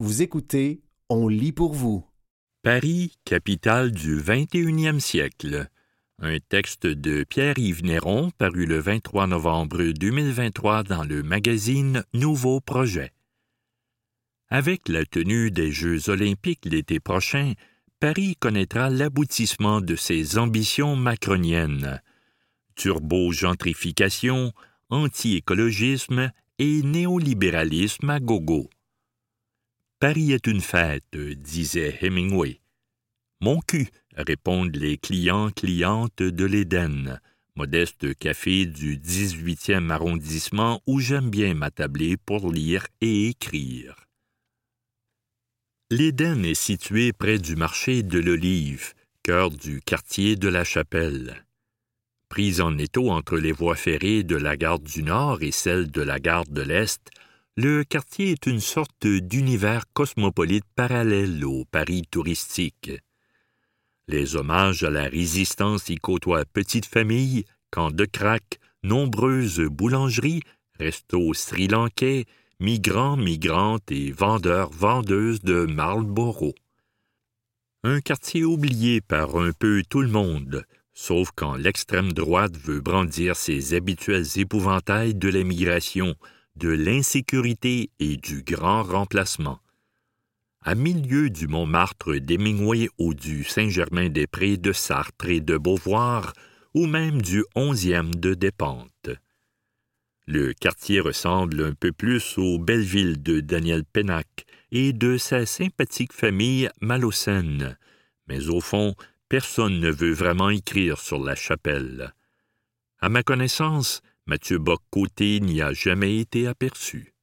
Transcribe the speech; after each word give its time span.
Vous 0.00 0.22
écoutez 0.22 0.80
On 1.08 1.26
lit 1.26 1.50
pour 1.50 1.74
vous. 1.74 2.06
Paris, 2.62 3.18
capitale 3.24 3.90
du 3.90 4.20
21e 4.20 5.00
siècle. 5.00 5.66
Un 6.20 6.38
texte 6.38 6.86
de 6.86 7.24
Pierre-Yves 7.24 7.82
Néron 7.82 8.30
paru 8.38 8.64
le 8.64 8.78
23 8.78 9.26
novembre 9.26 9.82
2023 9.82 10.84
dans 10.84 11.02
le 11.02 11.24
magazine 11.24 12.04
Nouveau 12.14 12.60
Projet. 12.60 13.10
Avec 14.50 14.88
la 14.88 15.04
tenue 15.04 15.50
des 15.50 15.72
Jeux 15.72 16.10
olympiques 16.10 16.64
l'été 16.64 17.00
prochain, 17.00 17.54
Paris 17.98 18.36
connaîtra 18.38 18.90
l'aboutissement 18.90 19.80
de 19.80 19.96
ses 19.96 20.38
ambitions 20.38 20.94
macroniennes. 20.94 22.00
Turbo-gentrification, 22.76 24.52
anti-écologisme 24.90 26.30
et 26.60 26.82
néolibéralisme 26.82 28.10
à 28.10 28.20
gogo. 28.20 28.70
Paris 30.00 30.30
est 30.30 30.46
une 30.46 30.60
fête, 30.60 31.16
disait 31.16 31.98
Hemingway. 32.00 32.60
Mon 33.40 33.58
cul, 33.60 33.88
répondent 34.14 34.76
les 34.76 34.96
clients 34.96 35.50
clientes 35.50 36.22
de 36.22 36.44
l'Éden, 36.44 37.20
modeste 37.56 38.16
café 38.16 38.66
du 38.66 38.96
18e 38.96 39.90
arrondissement 39.90 40.80
où 40.86 41.00
j'aime 41.00 41.30
bien 41.30 41.54
m'attabler 41.54 42.16
pour 42.16 42.52
lire 42.52 42.86
et 43.00 43.28
écrire. 43.28 43.96
L'Éden 45.90 46.44
est 46.44 46.54
situé 46.54 47.12
près 47.12 47.38
du 47.38 47.56
marché 47.56 48.04
de 48.04 48.20
l'Olive, 48.20 48.94
cœur 49.24 49.50
du 49.50 49.80
quartier 49.80 50.36
de 50.36 50.46
la 50.46 50.62
Chapelle. 50.62 51.44
Prise 52.28 52.60
en 52.60 52.78
étau 52.78 53.10
entre 53.10 53.36
les 53.36 53.52
voies 53.52 53.74
ferrées 53.74 54.22
de 54.22 54.36
la 54.36 54.56
gare 54.56 54.78
du 54.78 55.02
Nord 55.02 55.42
et 55.42 55.50
celle 55.50 55.90
de 55.90 56.02
la 56.02 56.20
gare 56.20 56.44
de 56.46 56.62
l'Est, 56.62 57.10
le 57.60 57.82
quartier 57.82 58.30
est 58.30 58.46
une 58.46 58.60
sorte 58.60 59.04
d'univers 59.04 59.82
cosmopolite 59.92 60.64
parallèle 60.76 61.44
au 61.44 61.64
Paris 61.64 62.04
touristique. 62.08 62.92
Les 64.06 64.36
hommages 64.36 64.84
à 64.84 64.90
la 64.90 65.08
résistance 65.08 65.88
y 65.88 65.96
côtoient 65.96 66.44
petites 66.44 66.86
familles, 66.86 67.46
camps 67.72 67.90
de 67.90 68.04
crack, 68.04 68.60
nombreuses 68.84 69.58
boulangeries, 69.58 70.42
restos 70.78 71.34
sri-lankais, 71.34 72.26
migrants, 72.60 73.16
migrantes 73.16 73.90
et 73.90 74.12
vendeurs, 74.12 74.70
vendeuses 74.70 75.40
de 75.40 75.66
Marlboro. 75.66 76.54
Un 77.82 78.00
quartier 78.00 78.44
oublié 78.44 79.00
par 79.00 79.34
un 79.34 79.50
peu 79.50 79.82
tout 79.90 80.02
le 80.02 80.06
monde, 80.06 80.64
sauf 80.94 81.30
quand 81.34 81.56
l'extrême 81.56 82.12
droite 82.12 82.56
veut 82.56 82.80
brandir 82.80 83.34
ses 83.34 83.74
habituels 83.74 84.26
épouvantails 84.36 85.16
de 85.16 85.28
l'émigration, 85.28 86.14
de 86.58 86.68
l'insécurité 86.68 87.90
et 88.00 88.16
du 88.16 88.42
grand 88.42 88.82
remplacement. 88.82 89.60
À 90.62 90.74
milieu 90.74 91.30
du 91.30 91.46
Montmartre 91.46 92.16
d'Hemingway 92.16 92.88
ou 92.98 93.14
du 93.14 93.44
Saint-Germain-des-Prés 93.44 94.56
de 94.56 94.72
Sartre 94.72 95.28
et 95.28 95.40
de 95.40 95.56
Beauvoir, 95.56 96.32
ou 96.74 96.86
même 96.86 97.22
du 97.22 97.44
onzième 97.54 98.14
de 98.14 98.34
Despentes. 98.34 99.10
Le 100.26 100.52
quartier 100.52 101.00
ressemble 101.00 101.64
un 101.64 101.72
peu 101.72 101.92
plus 101.92 102.36
au 102.36 102.58
Belleville 102.58 103.22
de 103.22 103.40
Daniel 103.40 103.84
Pennac 103.84 104.44
et 104.70 104.92
de 104.92 105.16
sa 105.16 105.46
sympathique 105.46 106.12
famille 106.12 106.68
Malocène, 106.82 107.78
mais 108.26 108.48
au 108.48 108.60
fond, 108.60 108.94
personne 109.28 109.80
ne 109.80 109.90
veut 109.90 110.12
vraiment 110.12 110.50
écrire 110.50 110.98
sur 110.98 111.22
la 111.22 111.34
chapelle. 111.34 112.12
À 113.00 113.08
ma 113.08 113.22
connaissance, 113.22 114.02
Mathieu 114.28 114.58
Bock-Côté 114.58 115.40
n'y 115.40 115.62
a 115.62 115.72
jamais 115.72 116.18
été 116.18 116.46
aperçu. 116.46 117.14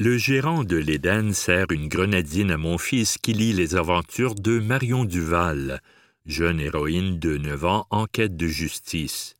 Le 0.00 0.18
gérant 0.18 0.64
de 0.64 0.76
l'Éden 0.76 1.32
sert 1.32 1.70
une 1.70 1.86
grenadine 1.86 2.50
à 2.50 2.56
mon 2.56 2.76
fils 2.76 3.18
qui 3.18 3.32
lit 3.32 3.52
les 3.52 3.76
aventures 3.76 4.34
de 4.34 4.58
Marion 4.58 5.04
Duval, 5.04 5.80
jeune 6.26 6.58
héroïne 6.58 7.20
de 7.20 7.38
neuf 7.38 7.64
ans 7.64 7.86
en 7.90 8.06
quête 8.06 8.36
de 8.36 8.48
justice. 8.48 9.36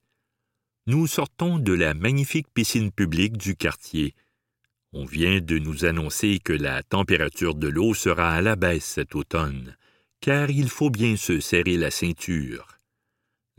Nous 0.87 1.09
sortons 1.09 1.59
de 1.59 1.73
la 1.73 1.95
magnifique 1.95 2.47
piscine 2.55 2.93
publique 2.93 3.37
du 3.37 3.57
quartier. 3.57 4.15
On 4.93 5.05
vient 5.05 5.41
de 5.41 5.59
nous 5.59 5.85
annoncer 5.85 6.39
que 6.39 6.53
la 6.53 6.85
température 6.85 7.57
de 7.57 7.67
l'eau 7.67 7.93
sera 7.93 8.35
à 8.35 8.41
la 8.41 8.55
baisse 8.55 8.85
cet 8.85 9.17
automne, 9.17 9.77
car 10.21 10.49
il 10.49 10.69
faut 10.69 10.91
bien 10.91 11.17
se 11.17 11.41
serrer 11.41 11.77
la 11.77 11.91
ceinture. 11.91 12.79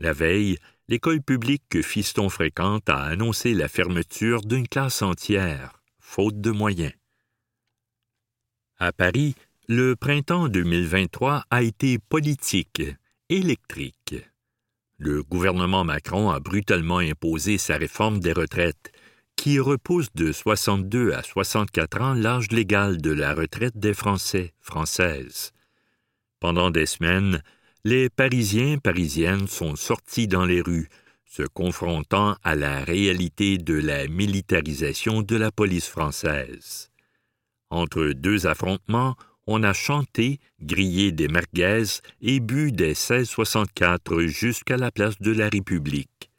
La 0.00 0.14
veille, 0.14 0.58
l'école 0.88 1.22
publique 1.22 1.64
que 1.68 1.82
Fiston 1.82 2.28
fréquente 2.28 2.88
a 2.88 3.02
annoncé 3.02 3.54
la 3.54 3.68
fermeture 3.68 4.42
d'une 4.42 4.68
classe 4.68 5.02
entière, 5.02 5.82
faute 5.98 6.40
de 6.40 6.50
moyens. 6.50 6.92
À 8.78 8.92
Paris, 8.92 9.34
le 9.68 9.96
printemps 9.96 10.48
2023 10.48 11.44
a 11.50 11.62
été 11.62 11.98
politique, 11.98 12.82
électrique 13.28 14.16
le 14.98 15.22
gouvernement 15.22 15.84
Macron 15.84 16.30
a 16.30 16.40
brutalement 16.40 16.98
imposé 16.98 17.58
sa 17.58 17.76
réforme 17.76 18.20
des 18.20 18.32
retraites, 18.32 18.92
qui 19.36 19.58
repousse 19.58 20.12
de 20.14 20.32
62 20.32 21.12
à 21.12 21.22
64 21.22 22.00
ans 22.00 22.14
l'âge 22.14 22.50
légal 22.52 23.02
de 23.02 23.10
la 23.10 23.34
retraite 23.34 23.76
des 23.76 23.94
Français, 23.94 24.54
Françaises. 24.60 25.52
Pendant 26.40 26.70
des 26.70 26.86
semaines, 26.86 27.42
les 27.84 28.08
Parisiens, 28.08 28.78
Parisiennes 28.78 29.46
sont 29.46 29.76
sortis 29.76 30.26
dans 30.26 30.46
les 30.46 30.62
rues, 30.62 30.88
se 31.26 31.42
confrontant 31.42 32.34
à 32.42 32.54
la 32.54 32.82
réalité 32.82 33.58
de 33.58 33.74
la 33.74 34.06
militarisation 34.06 35.20
de 35.20 35.36
la 35.36 35.50
police 35.50 35.88
française. 35.88 36.90
Entre 37.68 38.12
deux 38.12 38.46
affrontements, 38.46 39.16
on 39.46 39.62
a 39.62 39.74
chanté, 39.74 40.40
grillé 40.62 41.12
des 41.12 41.28
merguez 41.28 41.84
et 42.22 42.40
bu 42.40 42.72
des 42.72 42.94
1664 42.94 44.22
jusqu'à 44.22 44.78
la 44.78 44.90
place 44.90 45.20
de 45.20 45.32
la 45.32 45.50
République. 45.50 46.30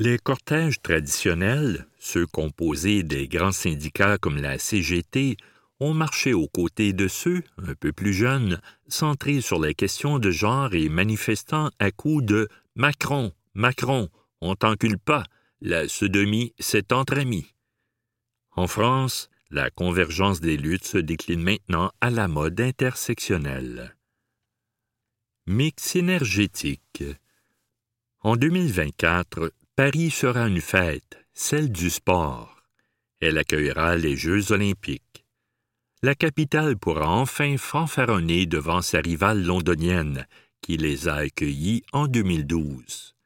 Les 0.00 0.18
cortèges 0.18 0.82
traditionnels, 0.82 1.86
ceux 2.00 2.26
composés 2.26 3.04
des 3.04 3.28
grands 3.28 3.52
syndicats 3.52 4.18
comme 4.18 4.40
la 4.40 4.58
CGT, 4.58 5.36
ont 5.80 5.94
marché 5.94 6.34
aux 6.34 6.48
côtés 6.48 6.92
de 6.92 7.08
ceux, 7.08 7.42
un 7.58 7.74
peu 7.74 7.92
plus 7.92 8.12
jeunes, 8.12 8.60
centrés 8.88 9.40
sur 9.40 9.60
les 9.60 9.74
questions 9.74 10.18
de 10.18 10.30
genre 10.30 10.74
et 10.74 10.88
manifestant 10.88 11.70
à 11.78 11.90
coups 11.90 12.24
de 12.24 12.48
Macron, 12.74 13.32
Macron, 13.54 14.08
on 14.40 14.54
t'encule 14.54 14.98
pas, 14.98 15.24
la 15.60 15.88
sodomie, 15.88 16.54
c'est 16.58 16.92
entre 16.92 17.18
amis. 17.18 17.54
En 18.52 18.66
France, 18.66 19.30
la 19.50 19.70
convergence 19.70 20.40
des 20.40 20.56
luttes 20.56 20.86
se 20.86 20.98
décline 20.98 21.42
maintenant 21.42 21.90
à 22.00 22.10
la 22.10 22.28
mode 22.28 22.60
intersectionnelle. 22.60 23.96
Mix 25.46 25.96
énergétique. 25.96 27.02
En 28.20 28.36
2024, 28.36 29.52
Paris 29.74 30.10
sera 30.10 30.48
une 30.48 30.60
fête, 30.60 31.24
celle 31.34 31.72
du 31.72 31.88
sport. 31.88 32.62
Elle 33.20 33.38
accueillera 33.38 33.96
les 33.96 34.16
Jeux 34.16 34.52
olympiques. 34.52 35.07
La 36.00 36.14
capitale 36.14 36.76
pourra 36.76 37.10
enfin 37.10 37.56
fanfaronner 37.56 38.46
devant 38.46 38.82
sa 38.82 39.00
rivale 39.00 39.42
londonienne, 39.42 40.28
qui 40.62 40.76
les 40.76 41.08
a 41.08 41.14
accueillis 41.14 41.82
en 41.92 42.06
2012. 42.06 43.16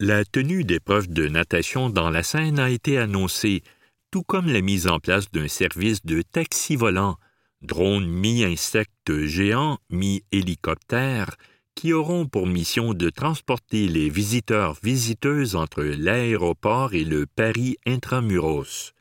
La 0.00 0.24
tenue 0.24 0.64
d'épreuves 0.64 1.08
de 1.08 1.28
natation 1.28 1.88
dans 1.88 2.10
la 2.10 2.24
Seine 2.24 2.58
a 2.58 2.70
été 2.70 2.98
annoncée 2.98 3.62
tout 4.10 4.24
comme 4.24 4.48
la 4.48 4.62
mise 4.62 4.88
en 4.88 4.98
place 4.98 5.30
d'un 5.30 5.46
service 5.46 6.04
de 6.04 6.22
taxi 6.22 6.74
volant, 6.74 7.18
drones 7.62 8.08
mi-insectes 8.08 9.24
géants, 9.26 9.78
mi-hélicoptères, 9.88 11.36
qui 11.76 11.92
auront 11.92 12.26
pour 12.26 12.48
mission 12.48 12.94
de 12.94 13.10
transporter 13.10 13.86
les 13.86 14.10
visiteurs 14.10 14.76
visiteuses 14.82 15.54
entre 15.54 15.84
l'aéroport 15.84 16.94
et 16.94 17.04
le 17.04 17.26
Paris 17.26 17.76
intramuros. 17.86 18.95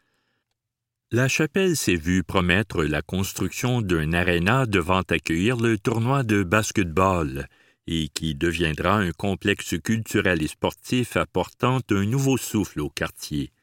La 1.16 1.30
chapelle 1.30 1.78
s'est 1.78 1.96
vue 1.96 2.24
promettre 2.24 2.84
la 2.84 3.02
construction 3.02 3.82
d'un 3.82 4.12
aréna 4.12 4.66
devant 4.66 5.00
accueillir 5.00 5.56
le 5.56 5.78
tournoi 5.78 6.23
de 6.23 6.44
basketball 6.44 7.47
et 7.88 8.09
qui 8.09 8.35
deviendra 8.35 8.97
un 8.97 9.12
complexe 9.12 9.76
culturel 9.82 10.44
et 10.44 10.50
sportif 10.50 11.16
apportant 11.16 11.79
un 11.90 12.06
nouveau 12.06 12.35
souffle 12.35 12.82
au 12.82 12.90
quartier 12.90 13.53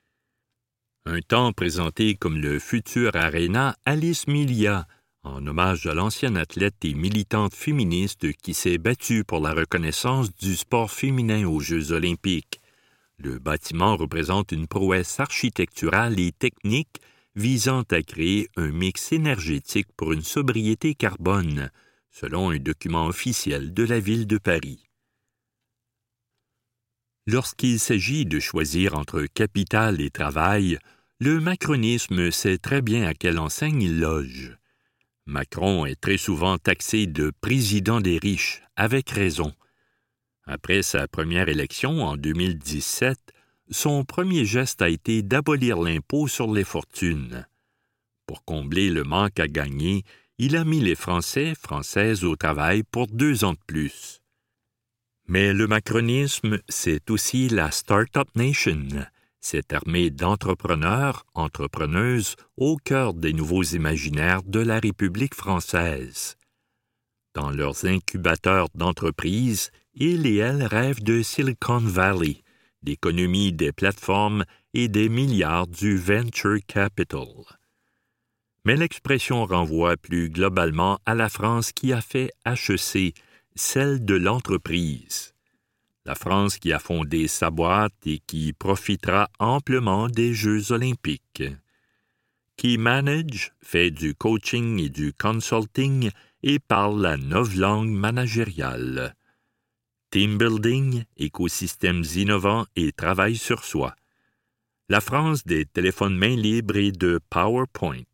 un 1.04 1.20
temps 1.20 1.52
présenté 1.52 2.14
comme 2.14 2.38
le 2.38 2.58
futur 2.58 3.16
Arena 3.16 3.76
Alice 3.84 4.26
Milia, 4.28 4.87
en 5.22 5.46
hommage 5.46 5.87
à 5.87 5.93
l'ancienne 5.93 6.38
athlète 6.38 6.82
et 6.84 6.94
militante 6.94 7.52
féministe 7.52 8.32
qui 8.32 8.55
s'est 8.55 8.78
battue 8.78 9.25
pour 9.25 9.40
la 9.40 9.52
reconnaissance 9.52 10.34
du 10.37 10.56
sport 10.56 10.90
féminin 10.90 11.46
aux 11.46 11.60
Jeux 11.60 11.93
olympiques. 11.93 12.60
Le 13.19 13.38
bâtiment 13.38 13.98
représente 13.98 14.52
une 14.52 14.66
prouesse 14.66 15.20
architecturale 15.20 16.19
et 16.19 16.32
technique 16.32 17.02
visant 17.34 17.82
à 17.90 18.02
créer 18.02 18.49
un 18.56 18.70
mix 18.70 19.12
énergétique 19.12 19.88
pour 19.96 20.12
une 20.12 20.23
sobriété 20.23 20.94
carbone, 20.94 21.70
selon 22.11 22.50
un 22.50 22.58
document 22.58 23.06
officiel 23.06 23.73
de 23.73 23.84
la 23.84 24.00
ville 24.00 24.26
de 24.26 24.38
Paris. 24.38 24.84
Lorsqu'il 27.26 27.79
s'agit 27.79 28.26
de 28.26 28.40
choisir 28.40 28.99
entre 28.99 29.23
capital 29.23 30.00
et 30.00 30.11
travail, 30.11 30.79
le 31.20 31.40
macronisme 31.40 32.31
sait 32.32 32.58
très 32.58 32.82
bien 32.82 33.06
à 33.06 33.14
quelle 33.14 33.38
enseigne 33.38 33.82
il 33.82 34.00
loge. 34.00 34.58
Macron 35.25 35.87
est 35.87 36.00
très 36.00 36.17
souvent 36.17 36.58
taxé 36.58 37.06
de 37.06 37.32
président 37.40 38.00
des 38.00 38.19
riches, 38.19 38.62
avec 38.75 39.08
raison. 39.11 39.52
Après 40.44 40.82
sa 40.82 41.06
première 41.06 41.49
élection 41.49 42.02
en 42.02 42.17
2017, 42.17 43.19
son 43.72 44.04
premier 44.04 44.44
geste 44.44 44.82
a 44.82 44.88
été 44.88 45.22
d'abolir 45.22 45.80
l'impôt 45.80 46.28
sur 46.28 46.52
les 46.52 46.64
fortunes. 46.64 47.46
Pour 48.26 48.44
combler 48.44 48.90
le 48.90 49.04
manque 49.04 49.40
à 49.40 49.48
gagner, 49.48 50.04
il 50.38 50.56
a 50.56 50.64
mis 50.64 50.80
les 50.80 50.94
Français, 50.94 51.54
Françaises 51.54 52.24
au 52.24 52.36
travail 52.36 52.82
pour 52.82 53.06
deux 53.08 53.44
ans 53.44 53.52
de 53.52 53.58
plus. 53.66 54.20
Mais 55.26 55.52
le 55.52 55.66
macronisme, 55.66 56.58
c'est 56.69 57.10
aussi 57.10 57.48
la 57.48 57.70
Startup 57.70 58.28
Nation, 58.34 59.06
cette 59.40 59.72
armée 59.72 60.10
d'entrepreneurs, 60.10 61.24
entrepreneuses 61.34 62.36
au 62.56 62.76
cœur 62.76 63.14
des 63.14 63.32
nouveaux 63.32 63.62
imaginaires 63.62 64.42
de 64.42 64.60
la 64.60 64.78
République 64.78 65.34
française. 65.34 66.36
Dans 67.34 67.50
leurs 67.50 67.84
incubateurs 67.86 68.69
d'entreprises, 68.74 69.70
ils 69.94 70.26
et 70.26 70.36
elles 70.36 70.64
rêvent 70.64 71.02
de 71.02 71.22
Silicon 71.22 71.78
Valley, 71.78 72.42
d'économie 72.82 73.52
des 73.52 73.73
plateformes 73.73 74.44
et 74.75 74.88
des 74.88 75.08
milliards 75.08 75.67
du 75.67 75.96
venture 75.96 76.58
capital. 76.67 77.29
Mais 78.64 78.76
l'expression 78.76 79.44
renvoie 79.44 79.96
plus 79.96 80.31
globalement 80.31 80.99
à 81.05 81.14
la 81.14 81.29
France 81.29 81.73
qui 81.73 81.93
a 81.93 82.00
fait 82.00 82.31
HEC, 82.46 83.14
celle 83.55 84.05
de 84.05 84.14
l'entreprise. 84.14 85.34
La 86.05 86.14
France 86.14 86.58
qui 86.58 86.73
a 86.73 86.79
fondé 86.79 87.29
sa 87.29 87.50
boîte 87.50 87.94
et 88.06 88.20
qui 88.26 88.52
profitera 88.52 89.29
amplement 89.38 90.08
des 90.08 90.34
Jeux 90.34 90.73
olympiques. 90.73 91.44
Qui 92.56 92.79
manage, 92.79 93.52
fait 93.62 93.90
du 93.90 94.14
coaching 94.14 94.81
et 94.81 94.88
du 94.88 95.12
consulting 95.12 96.11
et 96.43 96.58
parle 96.58 97.00
la 97.00 97.17
neuf 97.17 97.56
langue 97.56 97.90
managériale 97.90 99.14
team 100.12 100.36
building, 100.36 101.04
écosystèmes 101.16 102.04
innovants 102.16 102.66
et 102.76 102.92
travail 102.92 103.34
sur 103.34 103.64
soi. 103.64 103.96
La 104.90 105.00
France 105.00 105.46
des 105.46 105.64
téléphones 105.64 106.18
mains 106.18 106.36
libres 106.36 106.76
et 106.76 106.92
de 106.92 107.18
PowerPoint. 107.30 108.04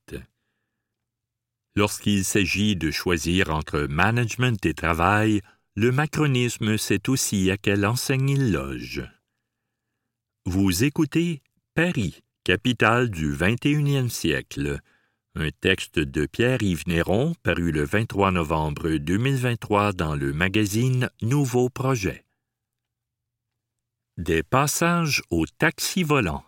Lorsqu'il 1.74 2.24
s'agit 2.24 2.76
de 2.76 2.92
choisir 2.92 3.50
entre 3.50 3.80
management 3.80 4.64
et 4.64 4.74
travail, 4.74 5.40
le 5.74 5.90
macronisme 5.90 6.78
sait 6.78 7.08
aussi 7.08 7.50
à 7.50 7.56
quelle 7.56 7.84
enseigne 7.84 8.30
il 8.30 8.52
loge. 8.52 9.02
Vous 10.44 10.84
écoutez 10.84 11.42
Paris, 11.74 12.22
capitale 12.44 13.10
du 13.10 13.32
21e 13.32 14.08
siècle, 14.08 14.78
un 15.40 15.50
texte 15.61 15.99
de 15.99 16.26
Pierre-Yves 16.26 16.88
Néron 16.88 17.35
paru 17.43 17.70
le 17.70 17.85
23 17.85 18.32
novembre 18.32 18.90
2023 18.90 19.93
dans 19.93 20.17
le 20.17 20.32
magazine 20.32 21.11
Nouveau 21.23 21.69
Projet. 21.69 22.25
Des 24.17 24.43
passages 24.43 25.23
au 25.31 25.46
taxi 25.46 26.02
volant. 26.02 26.43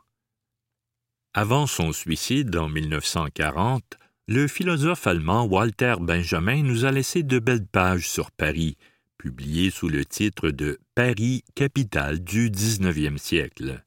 Avant 1.35 1.69
son 1.69 1.93
suicide 1.93 2.57
en 2.57 2.69
1940, 2.69 3.99
le 4.27 4.49
philosophe 4.49 5.07
allemand 5.07 5.45
Walter 5.45 5.95
Benjamin 6.01 6.63
nous 6.63 6.85
a 6.85 6.91
laissé 6.91 7.23
de 7.23 7.39
belles 7.39 7.67
pages 7.67 8.09
sur 8.09 8.33
Paris, 8.33 8.77
publiées 9.19 9.71
sous 9.71 9.89
le 9.89 10.05
titre 10.05 10.51
de 10.51 10.81
Paris, 10.97 11.45
capitale 11.55 12.19
du 12.19 12.51
XIXe 12.51 13.23
siècle. 13.23 13.85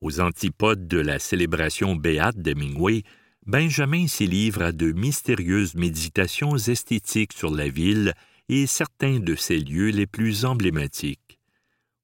Aux 0.00 0.20
antipodes 0.20 0.86
de 0.86 0.98
la 0.98 1.18
célébration 1.18 1.96
béate 1.96 2.38
d'Hemingway, 2.38 3.02
Benjamin 3.46 4.08
s'y 4.08 4.26
livre 4.26 4.60
à 4.60 4.72
de 4.72 4.90
mystérieuses 4.90 5.76
méditations 5.76 6.56
esthétiques 6.56 7.32
sur 7.32 7.54
la 7.54 7.68
ville 7.68 8.12
et 8.48 8.66
certains 8.66 9.20
de 9.20 9.36
ses 9.36 9.60
lieux 9.60 9.90
les 9.90 10.08
plus 10.08 10.44
emblématiques. 10.44 11.38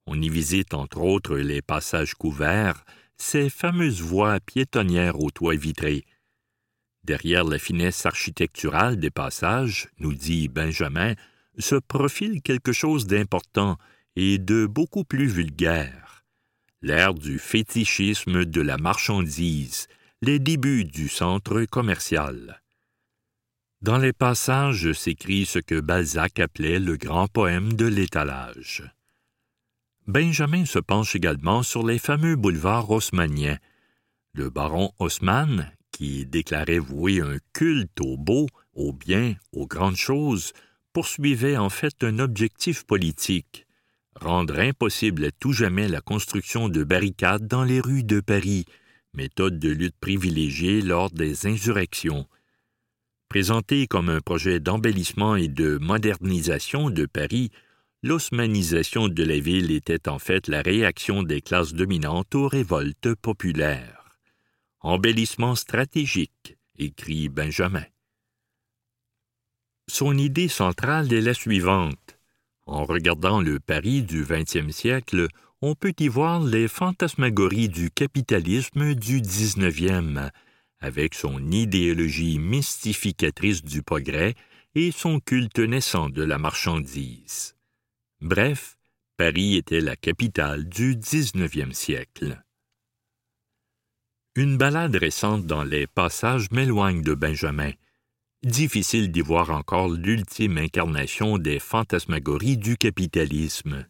On 0.06 0.22
y 0.22 0.28
visite 0.28 0.72
entre 0.72 1.00
autres 1.00 1.36
les 1.36 1.60
passages 1.60 2.14
couverts, 2.14 2.84
ces 3.16 3.50
fameuses 3.50 4.02
voies 4.02 4.38
piétonnières 4.38 5.20
aux 5.20 5.32
toits 5.32 5.56
vitrés. 5.56 6.04
Derrière 7.02 7.42
la 7.42 7.58
finesse 7.58 8.06
architecturale 8.06 9.00
des 9.00 9.10
passages, 9.10 9.88
nous 9.98 10.14
dit 10.14 10.46
Benjamin, 10.46 11.14
se 11.58 11.74
profile 11.74 12.40
quelque 12.40 12.72
chose 12.72 13.08
d'important 13.08 13.78
et 14.14 14.38
de 14.38 14.66
beaucoup 14.66 15.02
plus 15.02 15.26
vulgaire. 15.26 16.24
L'ère 16.82 17.14
du 17.14 17.40
fétichisme 17.40 18.44
de 18.44 18.60
la 18.60 18.76
marchandise, 18.76 19.88
les 20.24 20.38
débuts 20.38 20.84
du 20.84 21.08
centre 21.08 21.64
commercial. 21.64 22.62
Dans 23.80 23.98
les 23.98 24.12
passages 24.12 24.92
s'écrit 24.92 25.46
ce 25.46 25.58
que 25.58 25.80
Balzac 25.80 26.38
appelait 26.38 26.78
le 26.78 26.96
grand 26.96 27.26
poème 27.26 27.72
de 27.72 27.86
l'étalage. 27.86 28.84
Benjamin 30.06 30.64
se 30.64 30.78
penche 30.78 31.16
également 31.16 31.64
sur 31.64 31.84
les 31.84 31.98
fameux 31.98 32.36
boulevards 32.36 32.88
haussmanniens. 32.88 33.58
Le 34.32 34.48
baron 34.48 34.92
Haussmann, 35.00 35.72
qui 35.90 36.24
déclarait 36.24 36.78
vouer 36.78 37.20
un 37.20 37.38
culte 37.52 38.00
au 38.00 38.16
beau, 38.16 38.46
au 38.74 38.92
bien, 38.92 39.34
aux 39.52 39.66
grandes 39.66 39.96
choses, 39.96 40.52
poursuivait 40.92 41.56
en 41.56 41.68
fait 41.68 42.04
un 42.04 42.20
objectif 42.20 42.84
politique 42.84 43.66
rendre 44.14 44.58
impossible 44.60 45.24
à 45.24 45.30
tout 45.32 45.52
jamais 45.52 45.88
la 45.88 46.00
construction 46.00 46.68
de 46.68 46.84
barricades 46.84 47.46
dans 47.48 47.64
les 47.64 47.80
rues 47.80 48.04
de 48.04 48.20
Paris, 48.20 48.66
méthode 49.14 49.58
de 49.58 49.70
lutte 49.70 49.98
privilégiée 50.00 50.80
lors 50.80 51.10
des 51.10 51.46
insurrections. 51.46 52.26
Présenté 53.28 53.86
comme 53.86 54.08
un 54.08 54.20
projet 54.20 54.60
d'embellissement 54.60 55.36
et 55.36 55.48
de 55.48 55.78
modernisation 55.78 56.90
de 56.90 57.06
Paris, 57.06 57.50
l'osmanisation 58.02 59.08
de 59.08 59.22
la 59.22 59.38
ville 59.38 59.70
était 59.70 60.08
en 60.08 60.18
fait 60.18 60.48
la 60.48 60.62
réaction 60.62 61.22
des 61.22 61.40
classes 61.40 61.72
dominantes 61.72 62.34
aux 62.34 62.48
révoltes 62.48 63.14
populaires. 63.14 64.18
Embellissement 64.80 65.54
stratégique, 65.54 66.56
écrit 66.78 67.28
Benjamin. 67.28 67.84
Son 69.88 70.16
idée 70.16 70.48
centrale 70.48 71.12
est 71.12 71.20
la 71.20 71.34
suivante. 71.34 72.18
En 72.66 72.84
regardant 72.84 73.40
le 73.40 73.60
Paris 73.60 74.02
du 74.02 74.24
XXe 74.24 74.70
siècle, 74.74 75.28
on 75.62 75.76
peut 75.76 75.94
y 76.00 76.08
voir 76.08 76.42
les 76.42 76.66
fantasmagories 76.66 77.68
du 77.68 77.88
capitalisme 77.90 78.94
du 78.94 79.20
XIXe, 79.20 80.18
avec 80.80 81.14
son 81.14 81.52
idéologie 81.52 82.40
mystificatrice 82.40 83.62
du 83.62 83.82
progrès 83.82 84.34
et 84.74 84.90
son 84.90 85.20
culte 85.20 85.60
naissant 85.60 86.08
de 86.08 86.24
la 86.24 86.36
marchandise. 86.38 87.54
Bref, 88.20 88.76
Paris 89.16 89.54
était 89.54 89.80
la 89.80 89.94
capitale 89.94 90.68
du 90.68 90.96
XIXe 90.96 91.72
siècle. 91.72 92.42
Une 94.34 94.56
balade 94.56 94.96
récente 94.96 95.46
dans 95.46 95.62
les 95.62 95.86
passages 95.86 96.50
m'éloigne 96.50 97.02
de 97.02 97.14
Benjamin. 97.14 97.70
Difficile 98.42 99.12
d'y 99.12 99.20
voir 99.20 99.50
encore 99.50 99.90
l'ultime 99.90 100.58
incarnation 100.58 101.38
des 101.38 101.60
fantasmagories 101.60 102.56
du 102.56 102.76
capitalisme. 102.76 103.86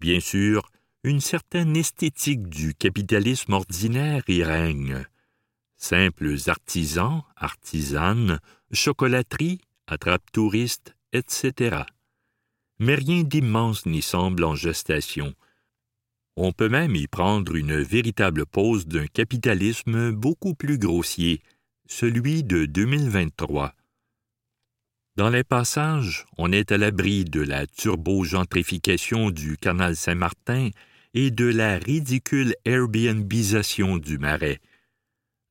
Bien 0.00 0.20
sûr, 0.20 0.70
une 1.04 1.20
certaine 1.20 1.76
esthétique 1.76 2.48
du 2.48 2.74
capitalisme 2.74 3.52
ordinaire 3.52 4.22
y 4.26 4.42
règne. 4.42 5.04
Simples 5.76 6.36
artisans, 6.46 7.22
artisanes, 7.36 8.40
chocolateries, 8.72 9.60
attrape-touristes, 9.86 10.96
etc. 11.12 11.82
Mais 12.78 12.94
rien 12.94 13.22
d'immense 13.22 13.84
n'y 13.84 14.00
semble 14.00 14.44
en 14.44 14.54
gestation. 14.54 15.34
On 16.36 16.52
peut 16.52 16.70
même 16.70 16.96
y 16.96 17.06
prendre 17.06 17.54
une 17.54 17.82
véritable 17.82 18.46
pause 18.46 18.86
d'un 18.86 19.06
capitalisme 19.06 20.10
beaucoup 20.10 20.54
plus 20.54 20.78
grossier, 20.78 21.42
celui 21.86 22.44
de 22.44 22.64
2023. 22.64 23.74
Dans 25.16 25.28
les 25.28 25.44
passages, 25.44 26.24
on 26.38 26.50
est 26.50 26.72
à 26.72 26.78
l'abri 26.78 27.26
de 27.26 27.42
la 27.42 27.66
turbo-gentrification 27.66 29.30
du 29.30 29.58
canal 29.58 29.96
Saint-Martin 29.96 30.70
et 31.14 31.30
de 31.30 31.46
la 31.46 31.78
ridicule 31.78 32.54
Airbnbisation 32.64 33.98
du 33.98 34.18
marais, 34.18 34.60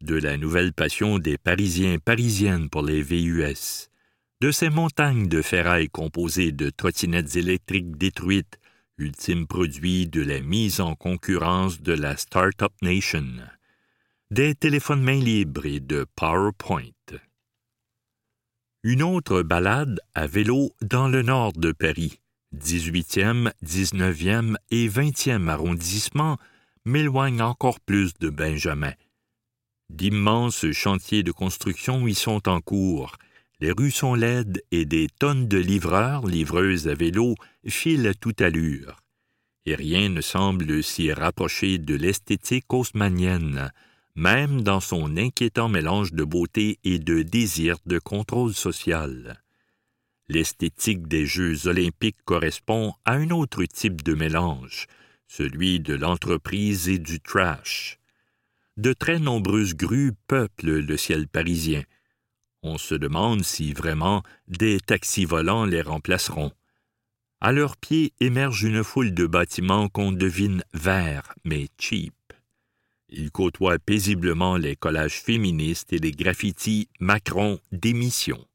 de 0.02 0.16
la 0.16 0.38
nouvelle 0.38 0.74
passion 0.74 1.20
des 1.20 1.38
Parisiens 1.38 1.98
parisiennes 2.00 2.70
pour 2.70 2.84
les 2.84 3.02
VUS, 3.02 3.90
de 4.42 4.52
ces 4.52 4.70
montagnes 4.70 5.30
de 5.30 5.42
ferraille 5.42 5.90
composées 5.90 6.52
de 6.52 6.70
trottinettes 6.70 7.38
électriques 7.38 7.98
détruites, 7.98 8.60
ultime 8.98 9.48
produit 9.48 10.06
de 10.06 10.22
la 10.22 10.42
mise 10.42 10.82
en 10.82 10.96
concurrence 10.96 11.82
de 11.82 11.94
la 11.94 12.18
Startup 12.18 12.74
Nation, 12.82 13.26
des 14.32 14.56
téléphones 14.56 15.02
mains 15.02 15.20
libres 15.20 15.66
et 15.66 15.80
de 15.80 16.06
PowerPoint. 16.18 16.92
Une 18.84 19.02
autre 19.02 19.44
balade 19.44 20.02
à 20.14 20.28
vélo 20.28 20.74
dans 20.82 21.08
le 21.08 21.22
nord 21.22 21.54
de 21.54 21.72
Paris, 21.72 22.20
18e, 22.56 23.52
19e 23.64 24.56
et 24.72 24.88
20e 24.88 25.48
arrondissement 25.48 26.38
m'éloignent 26.86 27.42
encore 27.42 27.80
plus 27.80 28.14
de 28.20 28.30
Benjamin, 28.30 28.94
D'immenses 29.94 30.72
chantiers 30.72 31.22
de 31.22 31.32
construction 31.32 32.08
y 32.08 32.16
sont 32.16 32.50
en 32.50 32.62
cours. 32.62 33.18
Les 33.60 33.72
rues 33.72 33.92
sont 33.92 34.16
laides 34.16 34.64
et 34.72 34.86
des 34.86 35.08
tonnes 35.20 35.48
de 35.48 35.60
livreurs, 35.60 36.26
livreuses 36.26 36.88
à 36.88 36.96
vélo 36.96 37.36
filent 37.68 38.08
à 38.08 38.16
toute 38.16 38.42
allure. 38.42 38.96
Et 39.68 39.76
rien 39.76 40.10
ne 40.10 40.22
semble 40.22 40.82
s'y 40.84 41.14
rapprocher 41.14 41.78
de 41.78 41.94
l'esthétique 41.94 42.74
haussmannienne, 42.74 43.72
même 44.16 44.62
dans 44.62 44.80
son 44.80 45.16
inquiétant 45.16 45.70
mélange 45.70 46.12
de 46.12 46.24
beauté 46.24 46.80
et 46.84 46.98
de 46.98 47.22
désir 47.22 47.78
de 47.86 48.00
contrôle 48.00 48.56
social. 48.56 49.43
L'esthétique 50.30 51.08
des 51.08 51.26
Jeux 51.26 51.68
olympiques 51.68 52.24
correspond 52.24 52.94
à 53.04 53.14
un 53.14 53.30
autre 53.30 53.64
type 53.66 54.04
de 54.04 54.14
mélange, 54.14 54.88
celui 55.28 55.80
de 55.80 55.94
l'entreprise 55.94 56.88
et 56.88 57.00
du 57.00 57.20
trash. 57.20 58.00
De 58.78 58.94
très 58.94 59.20
nombreuses 59.20 59.76
grues 59.76 60.14
peuplent 60.28 60.80
le 60.80 60.98
ciel 60.98 61.28
parisien. 61.28 61.84
On 62.62 62.78
se 62.78 62.96
demande 62.96 63.44
si 63.44 63.74
vraiment 63.74 64.24
des 64.48 64.80
taxis 64.80 65.26
volants 65.26 65.66
les 65.66 65.82
remplaceront. 65.82 66.52
À 67.42 67.52
leurs 67.52 67.76
pieds 67.76 68.14
émerge 68.22 68.64
une 68.64 68.86
foule 68.86 69.14
de 69.14 69.28
bâtiments 69.28 69.90
qu'on 69.90 70.14
devine 70.14 70.64
verts, 70.74 71.34
mais 71.44 71.68
cheap. 71.78 72.16
Ils 73.10 73.32
côtoient 73.32 73.80
paisiblement 73.80 74.56
les 74.56 74.78
collages 74.78 75.22
féministes 75.22 75.92
et 75.92 76.00
les 76.00 76.12
graffitis 76.12 76.88
Macron 77.02 77.60
démission. 77.74 78.48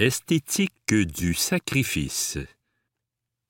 Esthétique 0.00 0.94
du 0.94 1.34
sacrifice. 1.34 2.38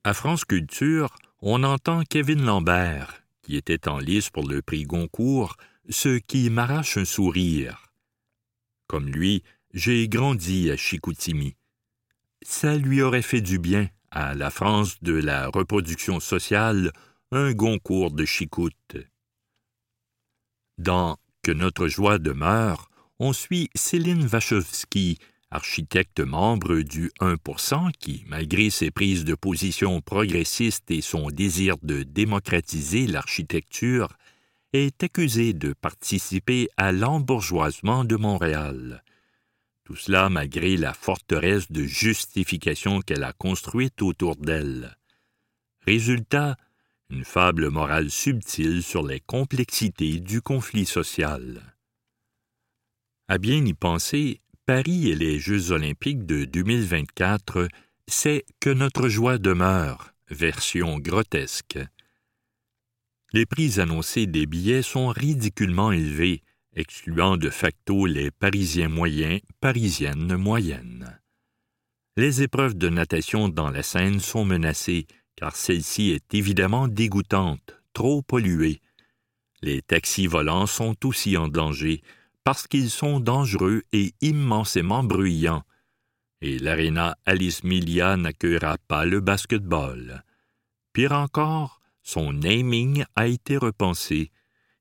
À 0.03 0.15
France 0.15 0.45
Culture, 0.45 1.15
on 1.39 1.63
entend 1.63 2.03
Kevin 2.03 2.45
Lambert, 2.45 3.23
qui 3.43 3.55
était 3.55 3.87
en 3.87 4.01
lice 4.01 4.31
pour 4.31 4.49
le 4.49 4.61
prix 4.61 4.83
Goncourt, 4.83 5.57
ce 5.91 6.19
qui 6.19 6.51
m'arrache 6.51 6.97
un 6.97 7.05
sourire. 7.05 7.93
Comme 8.89 9.07
lui, 9.07 9.45
j'ai 9.75 10.09
grandi 10.09 10.73
à 10.73 10.77
Chicoutimi. 10.77 11.55
Ça 12.43 12.77
lui 12.77 13.01
aurait 13.01 13.23
fait 13.23 13.43
du 13.43 13.61
bien, 13.61 13.89
à 14.11 14.35
la 14.35 14.51
France 14.51 15.01
de 15.03 15.15
la 15.15 15.47
reproduction 15.51 16.19
sociale, 16.19 16.91
un 17.31 17.53
Goncourt 17.53 18.11
de 18.11 18.25
Chicoute. 18.25 18.97
Dans 20.79 21.17
Que 21.43 21.53
notre 21.53 21.87
joie 21.87 22.19
demeure, 22.19 22.91
on 23.21 23.33
suit 23.33 23.71
Céline 23.77 24.27
Wachowski, 24.27 25.19
architecte 25.51 26.21
membre 26.21 26.81
du 26.81 27.11
1% 27.21 27.91
qui, 27.99 28.25
malgré 28.29 28.71
ses 28.71 28.91
prises 28.91 29.25
de 29.25 29.35
position 29.35 30.01
progressistes 30.01 30.91
et 30.91 31.01
son 31.01 31.29
désir 31.29 31.77
de 31.83 32.03
démocratiser 32.03 33.07
l'architecture, 33.07 34.09
est 34.73 35.03
accusé 35.03 35.53
de 35.53 35.73
participer 35.73 36.69
à 36.77 36.93
l'embourgeoisement 36.93 38.05
de 38.05 38.17
Montréal. 38.17 39.03
Tout 39.85 39.97
cela 39.97 40.29
malgré 40.29 40.77
la 40.77 40.95
forteresse 40.95 41.73
de 41.73 41.83
justification 41.83 43.01
qu'elle 43.01 43.25
a 43.25 43.33
construite 43.33 44.03
autour 44.03 44.37
d'elle. 44.37 44.97
Résultat, 45.85 46.57
une 47.09 47.25
fable 47.25 47.71
morale 47.71 48.11
subtile 48.11 48.85
sur 48.85 49.05
les 49.05 49.19
complexités 49.19 50.21
du 50.21 50.43
conflit 50.43 50.87
social. 50.87 51.75
À 53.27 53.39
bien 53.39 53.65
y 53.65 53.75
penser, 53.75 54.41
Paris 54.73 55.11
et 55.11 55.17
les 55.17 55.41
Jeux 55.41 55.73
olympiques 55.73 56.27
de 56.27 56.45
2024, 56.45 57.67
c'est 58.07 58.45
que 58.61 58.71
notre 58.71 59.09
joie 59.09 59.37
demeure, 59.37 60.15
version 60.29 61.01
grotesque. 61.01 61.77
Les 63.33 63.47
prix 63.47 63.81
annoncés 63.81 64.29
des 64.29 64.47
billets 64.47 64.83
sont 64.83 65.09
ridiculement 65.09 65.91
élevés, 65.91 66.45
excluant 66.73 67.37
de 67.37 67.51
facto 67.51 68.07
les 68.07 68.31
Parisiens 68.31 68.89
moyens, 68.89 69.41
Parisiennes 69.61 70.37
moyennes. 70.37 71.19
Les 72.17 72.43
épreuves 72.43 72.79
de 72.79 72.91
natation 72.91 73.49
dans 73.49 73.71
la 73.71 73.83
Seine 73.83 74.21
sont 74.21 74.45
menacées, 74.45 75.09
car 75.35 75.57
celle-ci 75.57 76.11
est 76.11 76.33
évidemment 76.33 76.87
dégoûtante, 76.87 77.75
trop 77.93 78.23
polluée. 78.23 78.81
Les 79.63 79.83
taxis 79.83 80.29
volants 80.29 80.69
sont 80.69 80.95
aussi 81.05 81.37
en 81.37 81.49
danger, 81.49 82.03
parce 82.45 82.67
qu'ils 82.67 82.91
sont 82.91 83.21
dangereux 83.21 83.83
et 83.93 84.15
immensément 84.21 85.03
bruyants. 85.03 85.63
Et 86.41 86.59
l'Arena 86.59 87.17
Alice 87.27 87.65
Milia 87.65 88.17
n'accueillera 88.17 88.79
pas 88.89 89.05
le 89.05 89.21
basketball. 89.21 90.25
Pire 90.93 91.13
encore, 91.13 91.81
son 92.03 92.33
naming 92.33 93.05
a 93.15 93.27
été 93.27 93.57
repensé. 93.57 94.31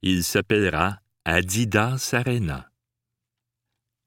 Il 0.02 0.24
s'appellera 0.24 1.00
Adidas 1.26 2.12
Arena. 2.14 2.70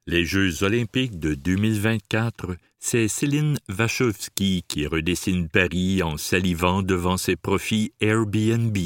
Les 0.06 0.24
Jeux 0.24 0.64
olympiques 0.64 1.20
de 1.20 1.34
2024, 1.34 2.56
c'est 2.80 3.06
Céline 3.06 3.58
Wachowski 3.68 4.64
qui 4.66 4.86
redessine 4.86 5.48
Paris 5.48 6.02
en 6.02 6.16
salivant 6.16 6.82
devant 6.82 7.16
ses 7.16 7.36
profits 7.36 7.92
Airbnb 8.00 8.76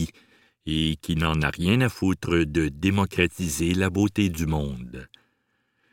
et 0.66 0.96
qui 1.00 1.16
n'en 1.16 1.40
a 1.42 1.50
rien 1.50 1.80
à 1.80 1.88
foutre 1.88 2.44
de 2.44 2.68
démocratiser 2.68 3.73
la 3.75 3.88
beauté 3.88 4.28
du 4.28 4.46
monde. 4.46 5.08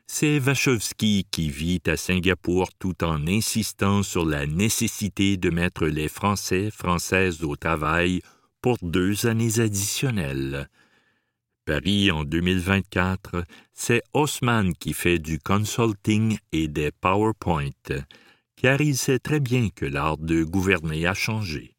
C'est 0.08 0.40
Wachowski 0.40 1.26
qui 1.32 1.50
vit 1.50 1.82
à 1.88 1.98
Singapour 1.98 2.70
tout 2.78 3.04
en 3.04 3.26
insistant 3.26 4.04
sur 4.04 4.26
la 4.26 4.46
nécessité 4.46 5.38
de 5.38 5.50
mettre 5.50 5.88
les 5.88 6.10
Français 6.10 6.70
Françaises 6.72 7.44
au 7.44 7.56
travail 7.56 8.22
pour 8.62 8.78
deux 8.82 9.26
années 9.26 9.60
additionnelles. 9.60 10.70
Paris 11.66 12.12
en 12.12 12.26
2024, 12.26 13.46
c'est 13.74 14.04
Haussmann 14.14 14.74
qui 14.74 14.94
fait 14.94 15.20
du 15.20 15.40
consulting 15.40 16.38
et 16.52 16.68
des 16.68 16.92
PowerPoint, 16.92 17.70
car 18.56 18.82
il 18.82 18.98
sait 18.98 19.20
très 19.20 19.40
bien 19.40 19.70
que 19.70 19.86
l'art 19.86 20.18
de 20.18 20.44
gouverner 20.44 21.08
a 21.08 21.14
changé. 21.14 21.73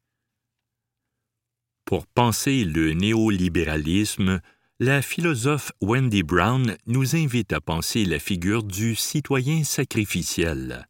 Pour 1.85 2.07
penser 2.07 2.65
le 2.65 2.93
néolibéralisme, 2.93 4.41
la 4.79 5.03
philosophe 5.03 5.71
Wendy 5.81 6.23
Brown 6.23 6.75
nous 6.87 7.15
invite 7.15 7.53
à 7.53 7.61
penser 7.61 8.05
la 8.05 8.17
figure 8.17 8.63
du 8.63 8.95
citoyen 8.95 9.63
sacrificiel. 9.63 10.87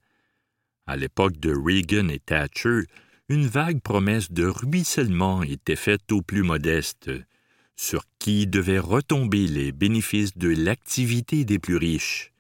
À 0.88 0.96
l'époque 0.96 1.38
de 1.38 1.54
Reagan 1.54 2.08
et 2.08 2.20
Thatcher, 2.20 2.84
une 3.28 3.46
vague 3.46 3.82
promesse 3.82 4.32
de 4.32 4.46
ruissellement 4.46 5.44
était 5.44 5.76
faite 5.76 6.12
aux 6.14 6.22
plus 6.22 6.44
modestes, 6.44 7.12
sur 7.76 8.04
qui 8.18 8.48
devaient 8.48 8.80
retomber 8.80 9.48
les 9.48 9.74
bénéfices 9.74 10.38
de 10.38 10.50
l'activité 10.50 11.44
des 11.44 11.60
plus 11.60 11.76
riches. 11.76 12.32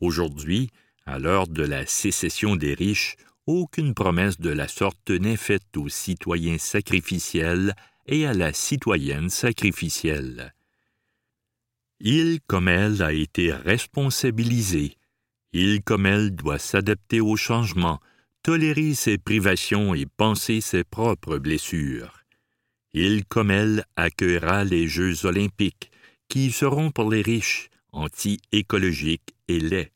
Aujourd'hui, 0.00 0.70
à 1.04 1.18
l'heure 1.18 1.46
de 1.46 1.62
la 1.62 1.84
sécession 1.84 2.56
des 2.56 2.72
riches, 2.72 3.16
aucune 3.46 3.94
promesse 3.94 4.40
de 4.40 4.50
la 4.50 4.68
sorte 4.68 5.10
n'est 5.10 5.36
faite 5.36 5.76
aux 5.76 5.88
citoyens 5.88 6.58
sacrificiels 6.58 7.74
et 8.06 8.26
à 8.26 8.34
la 8.34 8.52
citoyenne 8.52 9.30
sacrificielle. 9.30 10.54
Il 12.00 12.40
comme 12.46 12.68
elle 12.68 13.02
a 13.02 13.12
été 13.12 13.52
responsabilisé. 13.52 14.96
Il 15.52 15.82
comme 15.82 16.06
elle 16.06 16.34
doit 16.34 16.58
s'adapter 16.58 17.20
au 17.20 17.36
changement, 17.36 18.00
tolérer 18.42 18.94
ses 18.94 19.16
privations 19.16 19.94
et 19.94 20.06
penser 20.06 20.60
ses 20.60 20.84
propres 20.84 21.38
blessures. 21.38 22.20
Il 22.92 23.24
comme 23.24 23.50
elle 23.50 23.84
accueillera 23.96 24.64
les 24.64 24.88
Jeux 24.88 25.24
olympiques, 25.24 25.90
qui 26.28 26.50
seront 26.50 26.90
pour 26.90 27.10
les 27.10 27.22
riches, 27.22 27.70
anti-écologiques 27.92 29.34
et 29.48 29.60
laids 29.60 29.92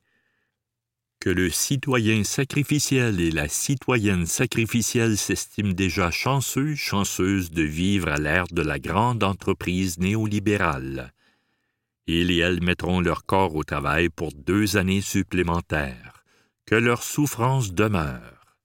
que 1.21 1.29
le 1.29 1.50
citoyen 1.50 2.25
sacrificiel 2.25 3.21
et 3.21 3.31
la 3.31 3.47
citoyenne 3.47 4.25
sacrificielle 4.25 5.19
s'estiment 5.19 5.75
déjà 5.75 6.11
chanceux, 6.11 6.75
chanceuses 6.75 7.50
de 7.50 7.62
vivre 7.62 8.09
à 8.09 8.17
l'ère 8.17 8.47
de 8.50 8.62
la 8.62 8.79
grande 8.79 9.23
entreprise 9.23 9.99
néolibérale. 9.99 11.12
Ils 12.07 12.31
et 12.31 12.39
elles 12.39 12.62
mettront 12.62 13.00
leur 13.00 13.27
corps 13.27 13.55
au 13.55 13.65
travail 13.65 14.09
pour 14.09 14.33
deux 14.33 14.79
années 14.79 15.03
supplémentaires. 15.03 16.25
Que 16.65 16.75
leur 16.75 17.03
souffrance 17.03 17.75
demeure. 17.75 18.57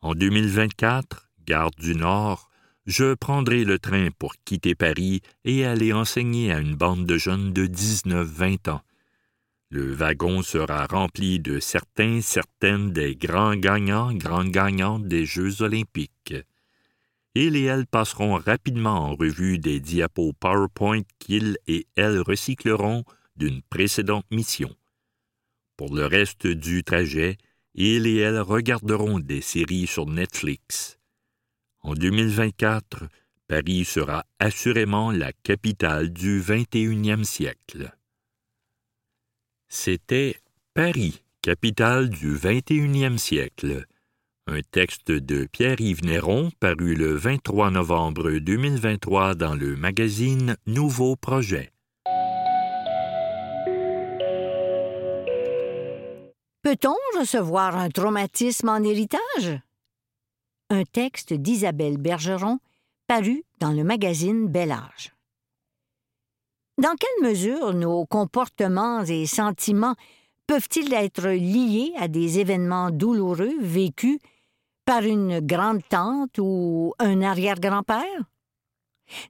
En 0.00 0.14
2024, 0.14 1.28
Gare 1.44 1.72
du 1.72 1.96
Nord, 1.96 2.50
je 2.86 3.14
prendrai 3.14 3.64
le 3.64 3.80
train 3.80 4.10
pour 4.16 4.34
quitter 4.44 4.76
Paris 4.76 5.22
et 5.44 5.64
aller 5.64 5.92
enseigner 5.92 6.52
à 6.52 6.60
une 6.60 6.76
bande 6.76 7.04
de 7.04 7.18
jeunes 7.18 7.52
de 7.52 7.66
19-20 7.66 8.70
ans 8.70 8.82
le 9.70 9.92
wagon 9.92 10.42
sera 10.42 10.86
rempli 10.86 11.40
de 11.40 11.60
certains, 11.60 12.22
certaines 12.22 12.90
des 12.92 13.16
grands 13.16 13.56
gagnants, 13.56 14.14
grandes 14.14 14.50
gagnantes 14.50 15.06
des 15.06 15.26
Jeux 15.26 15.60
olympiques. 15.62 16.34
Ils 17.34 17.54
et 17.56 17.64
elles 17.64 17.86
passeront 17.86 18.36
rapidement 18.36 19.10
en 19.10 19.14
revue 19.14 19.58
des 19.58 19.78
diapos 19.78 20.32
PowerPoint 20.40 21.02
qu'ils 21.18 21.58
et 21.66 21.86
elles 21.96 22.20
recycleront 22.20 23.04
d'une 23.36 23.62
précédente 23.62 24.24
mission. 24.30 24.74
Pour 25.76 25.94
le 25.94 26.06
reste 26.06 26.46
du 26.46 26.82
trajet, 26.82 27.36
ils 27.74 28.06
et 28.06 28.16
elles 28.16 28.40
regarderont 28.40 29.20
des 29.20 29.42
séries 29.42 29.86
sur 29.86 30.06
Netflix. 30.06 30.98
En 31.82 31.94
2024, 31.94 33.04
Paris 33.46 33.84
sera 33.84 34.24
assurément 34.38 35.12
la 35.12 35.32
capitale 35.32 36.10
du 36.10 36.40
21e 36.40 37.22
siècle. 37.22 37.97
C'était 39.70 40.40
Paris, 40.72 41.22
capitale 41.42 42.08
du 42.08 42.34
21e 42.34 43.18
siècle. 43.18 43.84
Un 44.46 44.60
texte 44.62 45.10
de 45.10 45.44
Pierre-Yves 45.44 46.04
Néron 46.04 46.50
paru 46.58 46.94
le 46.94 47.14
23 47.14 47.70
novembre 47.70 48.30
2023 48.30 49.34
dans 49.34 49.54
le 49.54 49.76
magazine 49.76 50.56
Nouveau 50.66 51.16
Projet. 51.16 51.70
Peut-on 56.62 56.96
recevoir 57.18 57.76
un 57.76 57.90
traumatisme 57.90 58.70
en 58.70 58.82
héritage? 58.82 59.60
Un 60.70 60.84
texte 60.84 61.34
d'Isabelle 61.34 61.98
Bergeron 61.98 62.58
paru 63.06 63.44
dans 63.58 63.72
le 63.72 63.84
magazine 63.84 64.48
Bel 64.48 64.72
Âge. 64.72 65.12
Dans 66.78 66.94
quelle 66.94 67.28
mesure 67.28 67.74
nos 67.74 68.06
comportements 68.06 69.02
et 69.02 69.26
sentiments 69.26 69.96
peuvent-ils 70.46 70.94
être 70.94 71.28
liés 71.28 71.92
à 71.96 72.06
des 72.06 72.38
événements 72.38 72.92
douloureux 72.92 73.58
vécus 73.58 74.20
par 74.84 75.02
une 75.02 75.40
grande-tante 75.40 76.38
ou 76.38 76.94
un 77.00 77.20
arrière-grand-père? 77.20 78.22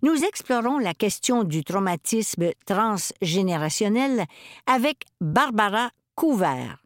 Nous 0.02 0.24
explorons 0.24 0.78
la 0.78 0.92
question 0.92 1.42
du 1.42 1.64
traumatisme 1.64 2.50
transgénérationnel 2.66 4.26
avec 4.66 5.06
Barbara 5.22 5.88
Couvert, 6.16 6.84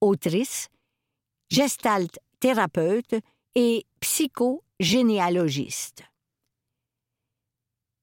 autrice, 0.00 0.68
gestalt 1.50 2.20
thérapeute 2.38 3.16
et 3.56 3.84
psychogénéalogiste. 3.98 6.04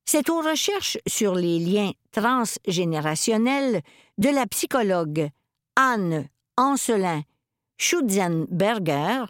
C'est 0.05 0.29
aux 0.29 0.41
recherches 0.41 0.97
sur 1.07 1.35
les 1.35 1.59
liens 1.59 1.91
transgénérationnels 2.11 3.81
de 4.17 4.29
la 4.29 4.45
psychologue 4.47 5.29
Anne 5.75 6.27
Ancelin 6.57 7.23
Schutzenberger 7.77 9.25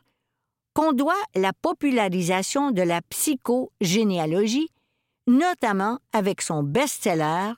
qu'on 0.74 0.94
doit 0.94 1.22
la 1.36 1.54
popularisation 1.54 2.72
de 2.72 2.82
la 2.82 3.02
psychogénéalogie, 3.02 4.70
notamment 5.28 6.00
avec 6.14 6.42
son 6.42 6.64
best-seller 6.64 7.54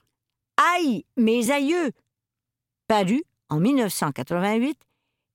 Aïe, 0.56 1.04
mes 1.16 1.50
aïeux, 1.50 1.90
paru 2.86 3.24
en 3.48 3.58
1988 3.58 4.78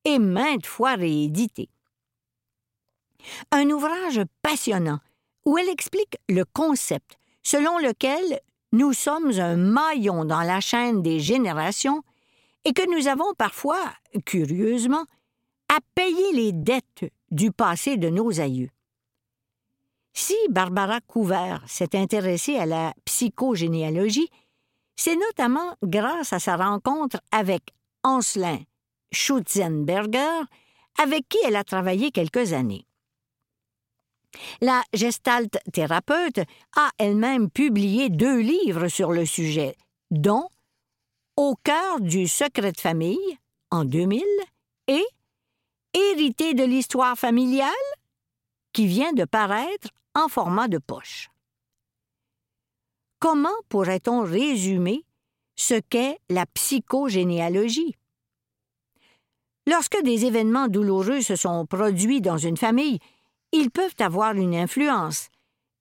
et 0.06 0.20
maintes 0.20 0.66
fois 0.66 0.96
réédité. 0.96 1.70
Un 3.52 3.70
ouvrage 3.70 4.22
passionnant 4.42 5.00
où 5.46 5.58
elle 5.58 5.68
explique 5.70 6.18
le 6.30 6.46
concept 6.46 7.19
selon 7.44 7.78
lequel 7.80 8.42
nous 8.72 8.94
sommes 8.94 9.40
un 9.40 9.56
maillon 9.56 10.26
dans 10.26 10.42
la 10.42 10.60
chaîne 10.60 11.02
des 11.02 11.20
générations 11.20 12.04
et 12.66 12.74
que 12.74 12.90
nous 12.96 13.08
avons 13.08 13.34
parfois, 13.38 13.82
curieusement, 14.26 15.06
à 15.70 15.80
payer 15.96 16.34
les 16.34 16.52
dettes 16.52 17.12
du 17.32 17.52
passé 17.52 17.98
de 17.98 18.10
nos 18.10 18.40
aïeux. 18.40 18.70
Si 20.14 20.36
Barbara 20.50 21.00
Couvert 21.02 21.64
s'est 21.68 21.96
intéressée 21.96 22.58
à 22.58 22.66
la 22.66 22.94
psychogénéalogie, 23.06 24.30
c'est 24.96 25.16
notamment 25.16 25.76
grâce 25.84 26.34
à 26.34 26.40
sa 26.40 26.58
rencontre 26.58 27.22
avec 27.32 27.74
Anselin 28.04 28.60
Schutzenberger, 29.12 30.44
avec 31.02 31.28
qui 31.30 31.38
elle 31.46 31.56
a 31.56 31.64
travaillé 31.64 32.12
quelques 32.12 32.54
années. 32.54 32.86
La 34.62 34.84
gestalt 34.94 35.58
thérapeute 35.74 36.40
a 36.76 36.90
elle-même 36.98 37.50
publié 37.50 38.10
deux 38.10 38.40
livres 38.40 38.88
sur 38.88 39.12
le 39.12 39.26
sujet, 39.26 39.76
dont 40.12 40.48
Au 41.36 41.56
cœur 41.64 42.00
du 42.00 42.28
secret 42.28 42.72
de 42.72 42.80
famille 42.80 43.38
en 43.72 43.86
2000 43.86 44.24
et 44.88 45.06
Hérité 45.94 46.54
de 46.54 46.64
l'histoire 46.64 47.18
familiale 47.18 47.72
qui 48.74 48.86
vient 48.86 49.14
de 49.14 49.26
paraître 49.26 49.88
en 50.14 50.28
format 50.28 50.68
de 50.68 50.78
poche. 50.78 51.30
Comment 53.20 53.56
pourrait-on 53.70 54.22
résumer 54.22 55.04
ce 55.56 55.80
qu'est 55.80 56.20
la 56.30 56.46
psychogénéalogie? 56.46 57.96
Lorsque 59.66 60.02
des 60.04 60.26
événements 60.26 60.68
douloureux 60.68 61.22
se 61.22 61.36
sont 61.36 61.66
produits 61.66 62.22
dans 62.22 62.38
une 62.38 62.58
famille, 62.58 63.00
ils 63.52 63.72
peuvent 63.72 63.96
avoir 64.00 64.34
une 64.34 64.56
influence, 64.56 65.30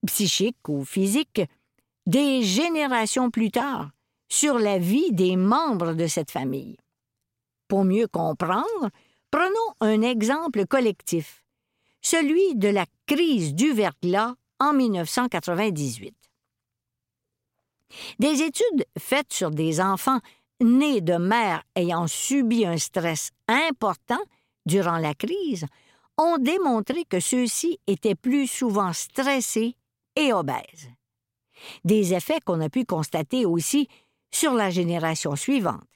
psychique 0.06 0.68
ou 0.68 0.84
physique, 0.84 1.42
des 2.06 2.42
générations 2.42 3.30
plus 3.30 3.50
tard, 3.50 3.90
sur 4.28 4.58
la 4.58 4.78
vie 4.78 5.12
des 5.12 5.36
membres 5.36 5.94
de 5.94 6.06
cette 6.06 6.30
famille. 6.30 6.76
Pour 7.66 7.84
mieux 7.84 8.06
comprendre, 8.06 8.90
prenons 9.30 9.74
un 9.80 10.02
exemple 10.02 10.66
collectif, 10.66 11.44
celui 12.00 12.54
de 12.54 12.68
la 12.68 12.86
crise 13.06 13.54
du 13.54 13.72
verglas 13.72 14.34
en 14.60 14.72
1998. 14.72 16.14
Des 18.18 18.42
études 18.42 18.86
faites 18.98 19.32
sur 19.32 19.50
des 19.50 19.80
enfants 19.80 20.20
nés 20.60 21.00
de 21.00 21.16
mères 21.16 21.62
ayant 21.74 22.06
subi 22.06 22.66
un 22.66 22.78
stress 22.78 23.30
important 23.46 24.20
durant 24.66 24.98
la 24.98 25.14
crise 25.14 25.66
ont 26.18 26.38
démontré 26.38 27.04
que 27.04 27.20
ceux-ci 27.20 27.78
étaient 27.86 28.14
plus 28.14 28.46
souvent 28.46 28.92
stressés 28.92 29.76
et 30.16 30.32
obèses. 30.32 30.90
Des 31.84 32.14
effets 32.14 32.40
qu'on 32.44 32.60
a 32.60 32.68
pu 32.68 32.84
constater 32.84 33.46
aussi 33.46 33.88
sur 34.30 34.52
la 34.52 34.70
génération 34.70 35.36
suivante. 35.36 35.86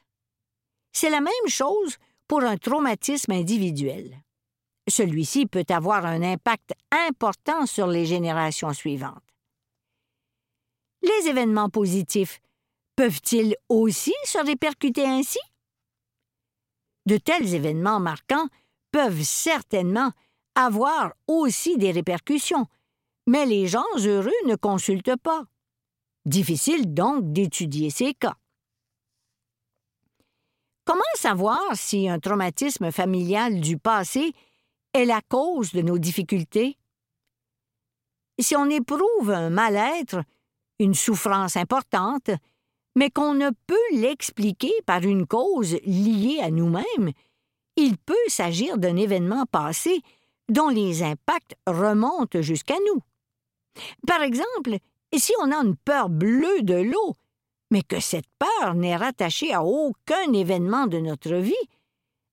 C'est 0.92 1.10
la 1.10 1.20
même 1.20 1.48
chose 1.48 1.98
pour 2.28 2.42
un 2.42 2.56
traumatisme 2.56 3.32
individuel. 3.32 4.22
Celui-ci 4.88 5.46
peut 5.46 5.66
avoir 5.68 6.06
un 6.06 6.22
impact 6.22 6.72
important 6.90 7.66
sur 7.66 7.86
les 7.86 8.06
générations 8.06 8.72
suivantes. 8.72 9.22
Les 11.02 11.28
événements 11.28 11.68
positifs 11.68 12.40
peuvent-ils 12.96 13.56
aussi 13.68 14.14
se 14.24 14.38
répercuter 14.38 15.04
ainsi? 15.04 15.40
De 17.06 17.16
tels 17.16 17.54
événements 17.54 18.00
marquants 18.00 18.48
peuvent 18.92 19.22
certainement 19.22 20.12
avoir 20.54 21.12
aussi 21.26 21.76
des 21.78 21.90
répercussions, 21.90 22.66
mais 23.26 23.46
les 23.46 23.66
gens 23.66 23.84
heureux 23.96 24.30
ne 24.46 24.54
consultent 24.54 25.16
pas. 25.16 25.44
Difficile 26.24 26.94
donc 26.94 27.32
d'étudier 27.32 27.90
ces 27.90 28.14
cas. 28.14 28.36
Comment 30.84 31.00
savoir 31.14 31.60
si 31.74 32.08
un 32.08 32.18
traumatisme 32.18 32.90
familial 32.90 33.60
du 33.60 33.78
passé 33.78 34.32
est 34.92 35.04
la 35.04 35.20
cause 35.28 35.72
de 35.72 35.80
nos 35.80 35.98
difficultés? 35.98 36.76
Si 38.38 38.56
on 38.56 38.68
éprouve 38.68 39.30
un 39.30 39.50
mal-être, 39.50 40.22
une 40.78 40.94
souffrance 40.94 41.56
importante, 41.56 42.30
mais 42.96 43.10
qu'on 43.10 43.34
ne 43.34 43.50
peut 43.66 43.76
l'expliquer 43.92 44.72
par 44.84 45.02
une 45.02 45.26
cause 45.26 45.76
liée 45.84 46.40
à 46.42 46.50
nous-mêmes, 46.50 47.12
il 47.76 47.96
peut 47.96 48.14
s'agir 48.28 48.78
d'un 48.78 48.96
événement 48.96 49.46
passé 49.46 50.00
dont 50.48 50.68
les 50.68 51.02
impacts 51.02 51.54
remontent 51.66 52.42
jusqu'à 52.42 52.76
nous. 52.86 53.00
Par 54.06 54.22
exemple, 54.22 54.76
si 55.14 55.32
on 55.40 55.50
a 55.50 55.56
une 55.56 55.76
peur 55.76 56.08
bleue 56.08 56.62
de 56.62 56.74
l'eau, 56.74 57.14
mais 57.70 57.82
que 57.82 58.00
cette 58.00 58.26
peur 58.38 58.74
n'est 58.74 58.96
rattachée 58.96 59.54
à 59.54 59.64
aucun 59.64 60.32
événement 60.32 60.86
de 60.86 60.98
notre 60.98 61.34
vie, 61.34 61.54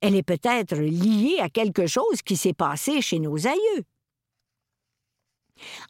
elle 0.02 0.16
est 0.16 0.24
peut-être 0.24 0.76
liée 0.76 1.38
à 1.40 1.50
quelque 1.50 1.88
chose 1.88 2.22
qui 2.24 2.38
s'est 2.38 2.54
passé 2.54 3.02
chez 3.02 3.20
nos 3.20 3.48
aïeux. 3.48 3.84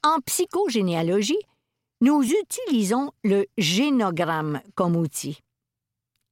En 0.03 0.19
psychogénéalogie, 0.21 1.39
nous 2.01 2.23
utilisons 2.23 3.11
le 3.23 3.45
génogramme 3.57 4.61
comme 4.75 4.95
outil. 4.95 5.39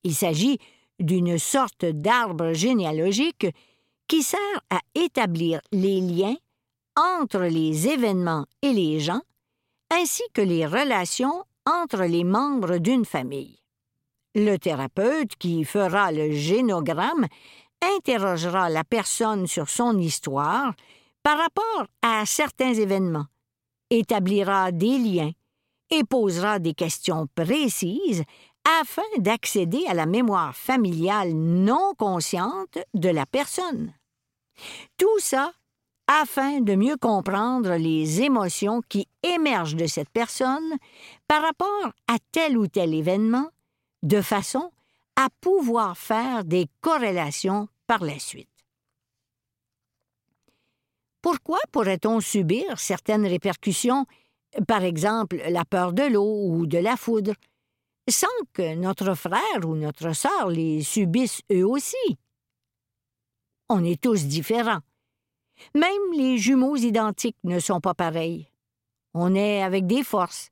Il 0.03 0.15
s'agit 0.15 0.59
d'une 0.99 1.37
sorte 1.37 1.85
d'arbre 1.85 2.53
généalogique 2.53 3.47
qui 4.07 4.23
sert 4.23 4.39
à 4.69 4.79
établir 4.95 5.61
les 5.71 6.01
liens 6.01 6.35
entre 6.95 7.41
les 7.41 7.87
événements 7.87 8.45
et 8.61 8.73
les 8.73 8.99
gens, 8.99 9.21
ainsi 9.91 10.23
que 10.33 10.41
les 10.41 10.65
relations 10.65 11.43
entre 11.65 12.03
les 12.03 12.23
membres 12.23 12.77
d'une 12.77 13.05
famille. 13.05 13.59
Le 14.33 14.57
thérapeute 14.57 15.35
qui 15.37 15.63
fera 15.65 16.11
le 16.11 16.31
génogramme 16.31 17.27
interrogera 17.81 18.69
la 18.69 18.83
personne 18.83 19.47
sur 19.47 19.69
son 19.69 19.97
histoire 19.97 20.73
par 21.23 21.37
rapport 21.37 21.87
à 22.01 22.25
certains 22.25 22.73
événements, 22.73 23.25
établira 23.89 24.71
des 24.71 24.97
liens 24.97 25.31
et 25.89 26.03
posera 26.03 26.59
des 26.59 26.73
questions 26.73 27.27
précises 27.35 28.23
afin 28.81 29.03
d'accéder 29.17 29.85
à 29.87 29.93
la 29.93 30.05
mémoire 30.05 30.55
familiale 30.55 31.33
non 31.33 31.93
consciente 31.97 32.77
de 32.93 33.09
la 33.09 33.25
personne. 33.25 33.93
Tout 34.97 35.19
ça 35.19 35.53
afin 36.07 36.61
de 36.61 36.75
mieux 36.75 36.97
comprendre 36.97 37.75
les 37.75 38.21
émotions 38.21 38.81
qui 38.87 39.07
émergent 39.23 39.75
de 39.75 39.87
cette 39.87 40.09
personne 40.09 40.77
par 41.27 41.41
rapport 41.41 41.91
à 42.07 42.17
tel 42.31 42.57
ou 42.57 42.67
tel 42.67 42.93
événement, 42.93 43.49
de 44.03 44.21
façon 44.21 44.71
à 45.15 45.27
pouvoir 45.41 45.97
faire 45.97 46.45
des 46.45 46.67
corrélations 46.81 47.67
par 47.87 48.03
la 48.03 48.19
suite. 48.19 48.49
Pourquoi 51.21 51.59
pourrait-on 51.71 52.21
subir 52.21 52.79
certaines 52.79 53.27
répercussions, 53.27 54.05
par 54.67 54.83
exemple 54.83 55.41
la 55.49 55.65
peur 55.65 55.91
de 55.91 56.03
l'eau 56.03 56.47
ou 56.47 56.67
de 56.67 56.77
la 56.77 56.95
foudre, 56.95 57.33
sans 58.07 58.27
que 58.53 58.75
notre 58.75 59.13
frère 59.15 59.65
ou 59.65 59.75
notre 59.75 60.13
sœur 60.13 60.49
les 60.49 60.81
subissent 60.81 61.41
eux 61.51 61.65
aussi? 61.65 62.17
On 63.69 63.83
est 63.83 64.01
tous 64.01 64.25
différents. 64.25 64.81
Même 65.75 66.13
les 66.13 66.37
jumeaux 66.37 66.75
identiques 66.75 67.37
ne 67.43 67.59
sont 67.59 67.81
pas 67.81 67.93
pareils. 67.93 68.47
On 69.13 69.35
est 69.35 69.61
avec 69.61 69.87
des 69.87 70.03
forces, 70.03 70.49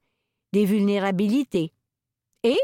des 0.51 0.65
vulnérabilités, 0.65 1.71
et 2.43 2.57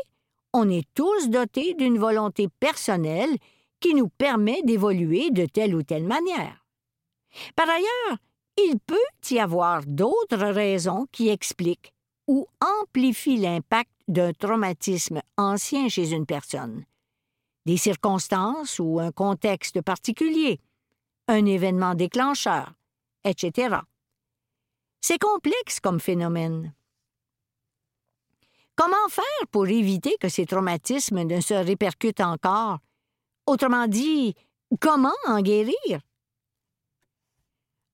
on 0.54 0.70
est 0.70 0.88
tous 0.94 1.30
dotés 1.30 1.74
d'une 1.76 1.98
volonté 1.98 2.48
personnelle 2.60 3.38
qui 3.80 3.94
nous 3.94 4.10
permet 4.10 4.62
d'évoluer 4.64 5.32
de 5.32 5.46
telle 5.46 5.76
ou 5.76 5.84
telle 5.84 6.06
manière. 6.06 6.66
Par 7.56 7.70
ailleurs, 7.70 8.18
il 8.58 8.78
peut 8.80 8.96
y 9.30 9.40
avoir 9.40 9.86
d'autres 9.86 10.46
raisons 10.48 11.08
qui 11.12 11.30
expliquent 11.30 11.94
ou 12.32 12.48
amplifient 12.62 13.36
l'impact 13.36 13.92
d'un 14.08 14.32
traumatisme 14.32 15.22
ancien 15.36 15.90
chez 15.90 16.14
une 16.14 16.26
personne. 16.26 16.86
Des 17.66 17.76
circonstances 17.76 18.80
ou 18.80 19.02
un 19.02 19.12
contexte 19.12 19.82
particulier, 19.82 20.62
un 21.28 21.46
événement 21.46 21.94
déclencheur, 21.94 22.72
etc. 23.26 23.80
C'est 25.02 25.20
complexe 25.20 25.82
comme 25.82 26.00
phénomène. 26.00 26.74
Comment 28.78 29.10
faire 29.10 29.48
pour 29.52 29.68
éviter 29.68 30.16
que 30.18 30.30
ces 30.30 30.46
traumatismes 30.46 31.24
ne 31.24 31.42
se 31.42 31.54
répercutent 31.54 32.22
encore? 32.22 32.80
Autrement 33.46 33.88
dit, 33.88 34.36
comment 34.80 35.12
en 35.28 35.42
guérir? 35.42 36.00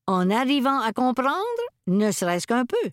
En 0.06 0.30
arrivant 0.30 0.80
à 0.80 0.93
comprendre, 0.93 1.63
ne 1.88 2.12
serait-ce 2.12 2.45
qu'un 2.45 2.67
peu. 2.67 2.91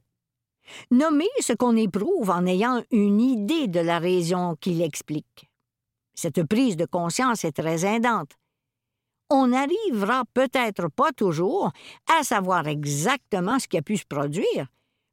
Nommer 0.90 1.28
ce 1.40 1.52
qu'on 1.52 1.76
éprouve 1.76 2.30
en 2.30 2.46
ayant 2.46 2.82
une 2.90 3.20
idée 3.20 3.68
de 3.68 3.80
la 3.80 3.98
raison 3.98 4.56
qui 4.60 4.70
l'explique. 4.74 5.48
Cette 6.14 6.44
prise 6.44 6.76
de 6.76 6.86
conscience 6.86 7.44
est 7.44 7.52
très 7.52 7.84
aidante. 7.84 8.32
On 9.30 9.48
n'arrivera 9.48 10.24
peut-être 10.32 10.88
pas 10.88 11.12
toujours 11.12 11.72
à 12.18 12.22
savoir 12.22 12.68
exactement 12.68 13.58
ce 13.58 13.66
qui 13.66 13.78
a 13.78 13.82
pu 13.82 13.96
se 13.96 14.04
produire, 14.06 14.68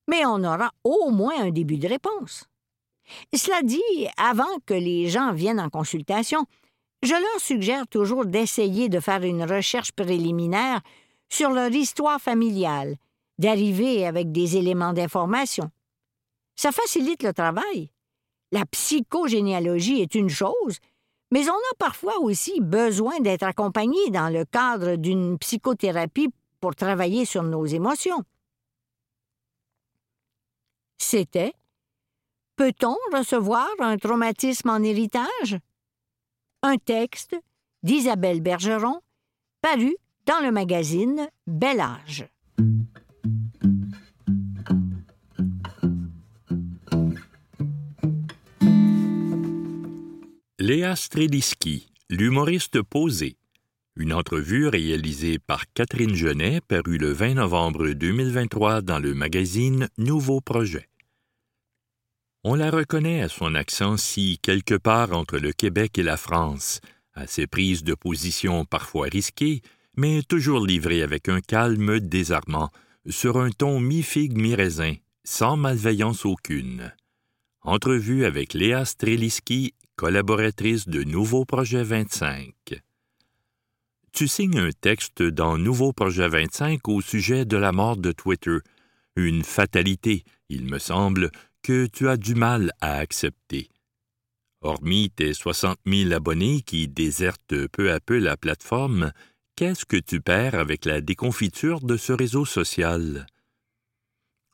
mais 0.08 0.26
on 0.26 0.44
aura 0.44 0.72
au 0.84 1.10
moins 1.12 1.42
un 1.42 1.50
début 1.50 1.78
de 1.78 1.88
réponse. 1.88 2.46
Cela 3.34 3.62
dit, 3.64 3.82
avant 4.18 4.60
que 4.66 4.74
les 4.74 5.08
gens 5.08 5.34
viennent 5.34 5.60
en 5.60 5.70
consultation, 5.70 6.46
je 7.04 7.14
leur 7.14 7.40
suggère 7.40 7.88
toujours 7.88 8.26
d'essayer 8.26 8.90
de 8.90 9.00
faire 9.00 9.24
une 9.24 9.44
recherche 9.44 9.92
préliminaire 9.92 10.82
sur 11.30 11.50
leur 11.50 11.72
histoire 11.72 12.22
familiale, 12.22 12.96
d'arriver 13.42 14.06
avec 14.06 14.32
des 14.32 14.56
éléments 14.56 14.94
d'information. 14.94 15.72
Ça 16.56 16.72
facilite 16.72 17.24
le 17.24 17.34
travail. 17.34 17.92
La 18.52 18.66
psychogénéalogie 18.68 20.02
est 20.02 20.14
une 20.14 20.30
chose, 20.30 20.78
mais 21.32 21.50
on 21.50 21.54
a 21.54 21.76
parfois 21.80 22.20
aussi 22.20 22.62
besoin 22.62 23.20
d'être 23.20 23.44
accompagné 23.44 24.12
dans 24.12 24.30
le 24.30 24.46
cadre 24.46 24.96
d'une 24.96 25.40
psychothérapie 25.40 26.30
pour 26.60 26.76
travailler 26.76 27.26
sur 27.26 27.42
nos 27.42 27.66
émotions. 27.66 28.24
C'était 31.00 31.54
Peut-on 32.58 32.96
recevoir 33.12 33.70
un 33.80 33.98
traumatisme 33.98 34.70
en 34.70 34.84
héritage? 34.84 35.58
Un 36.62 36.78
texte 36.78 37.36
d'Isabelle 37.82 38.42
Bergeron, 38.42 39.02
paru 39.62 39.96
dans 40.28 40.46
le 40.46 40.52
magazine 40.52 41.28
Bel 41.48 41.80
Âge. 41.80 42.28
Léa 50.62 50.96
Streliski, 50.96 51.88
l'humoriste 52.12 52.84
posé. 52.84 53.36
Une 53.96 54.14
entrevue 54.14 54.68
réalisée 54.68 55.40
par 55.40 55.64
Catherine 55.74 56.14
Genet 56.14 56.62
parue 56.62 57.00
le 57.00 57.12
20 57.12 57.34
novembre 57.34 57.90
2023 57.90 58.84
dans 58.84 59.00
le 59.00 59.16
magazine 59.16 59.90
Nouveau 59.98 60.40
Projet. 60.40 60.88
On 62.44 62.54
la 62.54 62.70
reconnaît 62.70 63.24
à 63.24 63.28
son 63.28 63.56
accent 63.56 63.98
si 63.98 64.38
quelque 64.44 64.76
part 64.76 65.14
entre 65.14 65.40
le 65.40 65.52
Québec 65.52 65.98
et 65.98 66.04
la 66.04 66.16
France, 66.16 66.80
à 67.16 67.26
ses 67.26 67.48
prises 67.48 67.84
de 67.84 67.96
position 67.96 68.64
parfois 68.64 69.08
risquées, 69.12 69.64
mais 69.98 70.22
toujours 70.22 70.64
livrées 70.64 71.02
avec 71.02 71.28
un 71.28 71.42
calme 71.42 72.00
désarmant, 72.00 72.70
sur 73.10 73.40
un 73.40 73.50
ton 73.50 73.80
mi-figue 73.80 74.38
mi-raisin, 74.38 74.94
sans 75.24 75.58
malveillance 75.58 76.24
aucune. 76.24 76.94
Entrevue 77.64 78.26
avec 78.26 78.54
Léa 78.54 78.86
Streliski, 78.86 79.74
collaboratrice 80.02 80.88
de 80.88 81.04
Nouveau 81.04 81.46
Projet 81.46 81.84
25. 81.84 82.56
Tu 84.14 84.28
signes 84.28 84.58
un 84.58 84.72
texte 84.72 85.22
dans 85.22 85.60
Nouveau 85.60 85.94
Projet 85.94 86.28
25 86.28 86.88
au 86.88 87.02
sujet 87.02 87.46
de 87.46 87.56
la 87.56 87.72
mort 87.72 87.98
de 87.98 88.12
Twitter, 88.12 88.58
une 89.16 89.44
fatalité, 89.44 90.24
il 90.50 90.66
me 90.66 90.80
semble, 90.80 91.30
que 91.62 91.86
tu 91.86 92.10
as 92.10 92.18
du 92.18 92.34
mal 92.34 92.72
à 92.82 92.96
accepter. 92.96 93.70
Hormis 94.62 95.12
tes 95.12 95.36
60 95.36 95.78
000 95.86 96.12
abonnés 96.14 96.62
qui 96.64 96.88
désertent 96.88 97.68
peu 97.68 97.92
à 97.92 98.00
peu 98.00 98.18
la 98.18 98.38
plateforme, 98.38 99.12
qu'est-ce 99.56 99.86
que 99.86 99.98
tu 99.98 100.20
perds 100.20 100.56
avec 100.56 100.86
la 100.86 101.02
déconfiture 101.02 101.80
de 101.80 101.96
ce 101.96 102.12
réseau 102.12 102.46
social? 102.46 103.28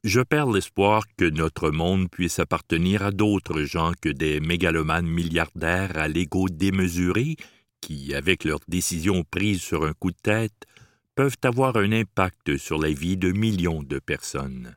Je 0.04 0.22
perds 0.22 0.52
l'espoir 0.52 1.04
que 1.18 1.26
notre 1.26 1.72
monde 1.72 2.10
puisse 2.10 2.40
appartenir 2.40 3.04
à 3.04 3.12
d'autres 3.12 3.64
gens 3.64 3.92
que 4.00 4.10
des 4.10 4.40
mégalomanes 4.40 5.08
milliardaires 5.08 5.98
à 5.98 6.08
l'ego 6.08 6.48
démesuré 6.50 7.36
qui, 7.82 8.14
avec 8.14 8.44
leurs 8.44 8.60
décisions 8.68 9.24
prises 9.24 9.62
sur 9.62 9.86
un 9.86 9.94
coup 9.94 10.12
de 10.12 10.18
tête, 10.22 10.66
peuvent 11.16 11.38
avoir 11.44 11.78
un 11.78 11.92
impact 11.92 12.58
sur 12.58 12.78
la 12.78 12.92
vie 12.92 13.18
de 13.18 13.32
millions 13.32 13.84
de 13.84 14.00
personnes. 14.00 14.76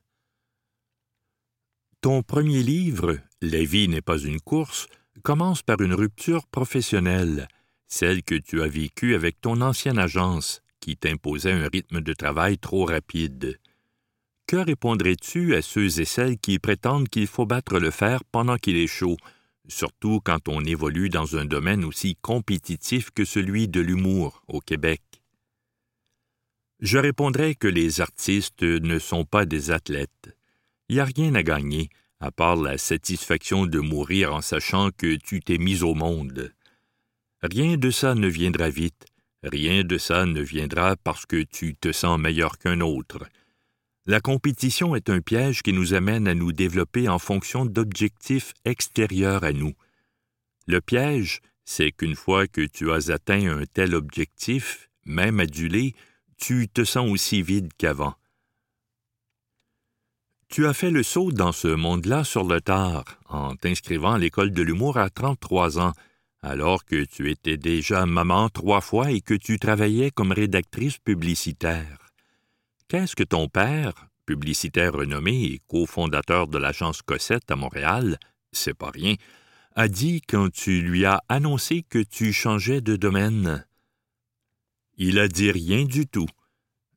Ton 2.00 2.22
premier 2.22 2.62
livre, 2.62 3.18
La 3.42 3.62
vie 3.62 3.88
n'est 3.88 4.02
pas 4.02 4.18
une 4.18 4.40
course, 4.40 4.86
commence 5.22 5.62
par 5.62 5.80
une 5.80 5.94
rupture 5.94 6.46
professionnelle, 6.46 7.46
celle 7.88 8.22
que 8.22 8.34
tu 8.34 8.62
as 8.62 8.68
vécue 8.68 9.14
avec 9.14 9.40
ton 9.40 9.60
ancienne 9.60 9.98
agence, 9.98 10.62
qui 10.80 10.96
t'imposait 10.96 11.52
un 11.52 11.68
rythme 11.68 12.00
de 12.00 12.12
travail 12.14 12.58
trop 12.58 12.86
rapide. 12.86 13.59
Que 14.50 14.56
répondrais-tu 14.56 15.54
à 15.54 15.62
ceux 15.62 16.00
et 16.00 16.04
celles 16.04 16.36
qui 16.36 16.58
prétendent 16.58 17.08
qu'il 17.08 17.28
faut 17.28 17.46
battre 17.46 17.78
le 17.78 17.92
fer 17.92 18.24
pendant 18.24 18.56
qu'il 18.56 18.76
est 18.76 18.88
chaud, 18.88 19.16
surtout 19.68 20.18
quand 20.18 20.48
on 20.48 20.64
évolue 20.64 21.08
dans 21.08 21.36
un 21.36 21.44
domaine 21.44 21.84
aussi 21.84 22.16
compétitif 22.16 23.12
que 23.12 23.24
celui 23.24 23.68
de 23.68 23.80
l'humour 23.80 24.42
au 24.48 24.58
Québec? 24.58 25.02
Je 26.80 26.98
répondrais 26.98 27.54
que 27.54 27.68
les 27.68 28.00
artistes 28.00 28.64
ne 28.64 28.98
sont 28.98 29.24
pas 29.24 29.46
des 29.46 29.70
athlètes 29.70 30.34
il 30.88 30.94
n'y 30.94 31.00
a 31.00 31.04
rien 31.04 31.36
à 31.36 31.44
gagner, 31.44 31.88
à 32.18 32.32
part 32.32 32.56
la 32.56 32.76
satisfaction 32.76 33.66
de 33.66 33.78
mourir 33.78 34.34
en 34.34 34.40
sachant 34.40 34.90
que 34.90 35.14
tu 35.14 35.38
t'es 35.38 35.58
mis 35.58 35.84
au 35.84 35.94
monde. 35.94 36.52
Rien 37.40 37.76
de 37.76 37.92
ça 37.92 38.16
ne 38.16 38.26
viendra 38.26 38.70
vite, 38.70 39.06
rien 39.44 39.84
de 39.84 39.96
ça 39.96 40.26
ne 40.26 40.40
viendra 40.40 40.96
parce 40.96 41.24
que 41.24 41.44
tu 41.44 41.76
te 41.76 41.92
sens 41.92 42.18
meilleur 42.18 42.58
qu'un 42.58 42.80
autre. 42.80 43.20
La 44.10 44.20
compétition 44.20 44.96
est 44.96 45.08
un 45.08 45.20
piège 45.20 45.62
qui 45.62 45.72
nous 45.72 45.94
amène 45.94 46.26
à 46.26 46.34
nous 46.34 46.50
développer 46.50 47.08
en 47.08 47.20
fonction 47.20 47.64
d'objectifs 47.64 48.54
extérieurs 48.64 49.44
à 49.44 49.52
nous. 49.52 49.72
Le 50.66 50.80
piège, 50.80 51.40
c'est 51.64 51.92
qu'une 51.92 52.16
fois 52.16 52.48
que 52.48 52.66
tu 52.66 52.90
as 52.90 53.12
atteint 53.12 53.58
un 53.58 53.66
tel 53.72 53.94
objectif, 53.94 54.90
même 55.04 55.38
adulé, 55.38 55.94
tu 56.38 56.66
te 56.66 56.82
sens 56.82 57.08
aussi 57.08 57.40
vide 57.40 57.70
qu'avant. 57.78 58.14
Tu 60.48 60.66
as 60.66 60.74
fait 60.74 60.90
le 60.90 61.04
saut 61.04 61.30
dans 61.30 61.52
ce 61.52 61.68
monde-là 61.68 62.24
sur 62.24 62.42
le 62.42 62.60
tard, 62.60 63.04
en 63.28 63.54
t'inscrivant 63.54 64.14
à 64.14 64.18
l'école 64.18 64.50
de 64.50 64.62
l'humour 64.62 64.98
à 64.98 65.08
33 65.08 65.78
ans, 65.78 65.92
alors 66.42 66.84
que 66.84 67.04
tu 67.04 67.30
étais 67.30 67.58
déjà 67.58 68.06
maman 68.06 68.48
trois 68.48 68.80
fois 68.80 69.12
et 69.12 69.20
que 69.20 69.34
tu 69.34 69.60
travaillais 69.60 70.10
comme 70.10 70.32
rédactrice 70.32 70.98
publicitaire. 70.98 72.09
Qu'est-ce 72.90 73.14
que 73.14 73.22
ton 73.22 73.46
père, 73.46 74.08
publicitaire 74.26 74.94
renommé 74.94 75.44
et 75.44 75.60
cofondateur 75.68 76.48
de 76.48 76.58
l'agence 76.58 77.02
Cossette 77.02 77.48
à 77.48 77.54
Montréal, 77.54 78.18
c'est 78.50 78.74
pas 78.74 78.90
rien, 78.90 79.14
a 79.76 79.86
dit 79.86 80.20
quand 80.22 80.50
tu 80.52 80.80
lui 80.80 81.04
as 81.04 81.22
annoncé 81.28 81.84
que 81.88 82.00
tu 82.00 82.32
changeais 82.32 82.80
de 82.80 82.96
domaine? 82.96 83.64
Il 84.96 85.20
a 85.20 85.28
dit 85.28 85.52
rien 85.52 85.84
du 85.84 86.08
tout. 86.08 86.26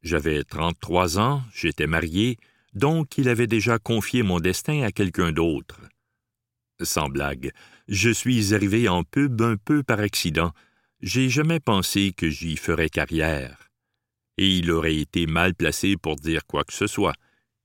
J'avais 0.02 0.44
33 0.44 1.20
ans, 1.20 1.44
j'étais 1.54 1.86
marié, 1.86 2.40
donc 2.74 3.20
il 3.20 3.30
avait 3.30 3.46
déjà 3.46 3.78
confié 3.78 4.24
mon 4.24 4.40
destin 4.40 4.82
à 4.82 4.92
quelqu'un 4.92 5.32
d'autre. 5.32 5.80
Sans 6.82 7.08
blague, 7.08 7.52
je 7.88 8.10
suis 8.10 8.56
arrivé 8.56 8.90
en 8.90 9.04
pub 9.04 9.44
un 9.44 9.58
peu 9.58 9.84
par 9.84 10.00
accident. 10.00 10.54
J'ai 11.02 11.30
jamais 11.30 11.60
pensé 11.60 12.14
que 12.18 12.32
j'y 12.32 12.58
ferais 12.58 12.90
carrière. 12.90 13.70
Et 14.38 14.58
il 14.58 14.72
aurait 14.72 14.98
été 14.98 15.28
mal 15.28 15.54
placé 15.54 15.96
pour 15.98 16.16
dire 16.16 16.46
quoi 16.46 16.64
que 16.64 16.74
ce 16.74 16.88
soit. 16.88 17.16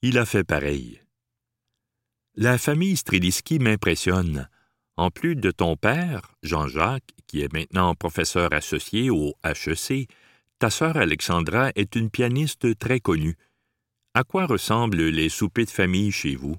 Il 0.03 0.19
a 0.19 0.27
fait 0.27 0.45
pareil. 0.45 1.03
La 2.35 2.59
famille 2.59 2.97
Streliski 2.97 3.59
m'impressionne. 3.59 4.49
En 4.97 5.11
plus 5.11 5.37
de 5.37 5.51
ton 5.51 5.77
père, 5.77 6.35
Jean-Jacques, 6.43 7.15
qui 7.27 7.41
est 7.41 7.53
maintenant 7.53 7.95
professeur 7.95 8.53
associé 8.53 9.11
au 9.11 9.35
HEC, 9.45 10.09
ta 10.59 10.71
sœur 10.71 10.97
Alexandra 10.97 11.71
est 11.77 11.95
une 11.95 12.11
pianiste 12.11 12.79
très 12.79 13.01
connue. 13.01 13.37
À 14.15 14.25
quoi 14.25 14.47
ressemblent 14.47 15.09
les 15.09 15.29
soupers 15.29 15.67
de 15.67 15.71
famille 15.71 16.11
chez 16.11 16.35
vous? 16.35 16.57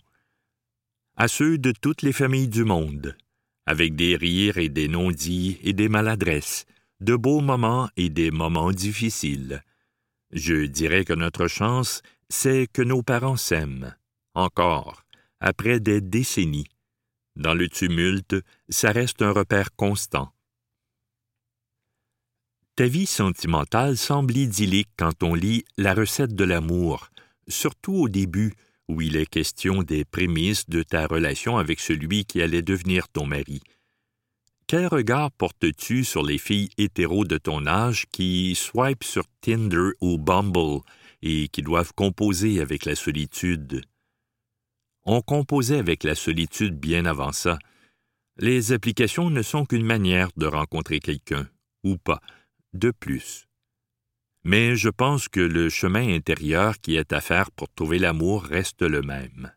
À 1.18 1.28
ceux 1.28 1.58
de 1.58 1.72
toutes 1.72 2.02
les 2.02 2.14
familles 2.14 2.48
du 2.48 2.64
monde, 2.64 3.18
avec 3.66 3.96
des 3.96 4.16
rires 4.16 4.58
et 4.58 4.70
des 4.70 4.88
non-dits 4.88 5.60
et 5.64 5.74
des 5.74 5.90
maladresses, 5.90 6.66
de 7.02 7.16
beaux 7.16 7.42
moments 7.42 7.90
et 7.98 8.10
des 8.10 8.32
moments 8.32 8.72
difficiles. 8.72 9.62
Je 10.32 10.66
dirais 10.66 11.06
que 11.06 11.14
notre 11.14 11.48
chance, 11.48 12.02
c'est 12.30 12.68
que 12.72 12.82
nos 12.82 13.02
parents 13.02 13.38
s'aiment, 13.38 13.96
encore, 14.36 15.04
après 15.40 15.80
des 15.80 16.02
décennies. 16.02 16.68
Dans 17.36 17.54
le 17.54 17.68
tumulte, 17.68 18.36
ça 18.70 18.92
reste 18.92 19.22
un 19.22 19.32
repère 19.32 19.76
constant. 19.76 20.32
Ta 22.76 22.88
vie 22.88 23.08
sentimentale 23.08 23.98
semble 23.98 24.38
idyllique 24.38 24.90
quand 24.98 25.24
on 25.24 25.34
lit 25.34 25.66
La 25.78 25.94
recette 25.94 26.36
de 26.36 26.44
l'amour, 26.44 27.10
surtout 27.48 27.96
au 27.96 28.10
début, 28.10 28.54
où 28.88 29.02
il 29.02 29.16
est 29.16 29.26
question 29.26 29.84
des 29.84 30.06
prémices 30.06 30.70
de 30.70 30.84
ta 30.84 31.06
relation 31.06 31.58
avec 31.58 31.80
celui 31.80 32.26
qui 32.26 32.42
allait 32.42 32.62
devenir 32.62 33.08
ton 33.10 33.26
mari. 33.26 33.62
Quel 34.70 34.86
regard 34.86 35.32
portes-tu 35.32 36.04
sur 36.04 36.24
les 36.24 36.38
filles 36.38 36.70
hétéros 36.78 37.26
de 37.26 37.40
ton 37.40 37.66
âge 37.66 38.06
qui 38.12 38.54
swipent 38.54 39.04
sur 39.04 39.24
Tinder 39.42 39.94
ou 40.00 40.20
Bumble 40.20 40.82
et 41.24 41.48
qui 41.48 41.64
doivent 41.64 41.92
composer 41.96 42.62
avec 42.62 42.86
la 42.86 42.94
solitude? 42.94 43.82
On 45.06 45.22
composait 45.22 45.80
avec 45.80 46.04
la 46.04 46.14
solitude 46.14 46.80
bien 46.80 47.06
avant 47.06 47.32
ça. 47.32 47.58
Les 48.38 48.72
applications 48.72 49.32
ne 49.32 49.42
sont 49.42 49.66
qu'une 49.66 49.88
manière 49.88 50.30
de 50.38 50.46
rencontrer 50.46 51.00
quelqu'un, 51.00 51.50
ou 51.84 51.98
pas, 51.98 52.22
de 52.74 52.92
plus. 52.92 53.48
Mais 54.44 54.76
je 54.76 54.90
pense 54.90 55.30
que 55.30 55.40
le 55.40 55.70
chemin 55.70 56.14
intérieur 56.14 56.80
qui 56.80 56.96
est 56.96 57.12
à 57.12 57.22
faire 57.22 57.50
pour 57.50 57.74
trouver 57.74 57.98
l'amour 57.98 58.44
reste 58.44 58.84
le 58.84 59.02
même. 59.02 59.52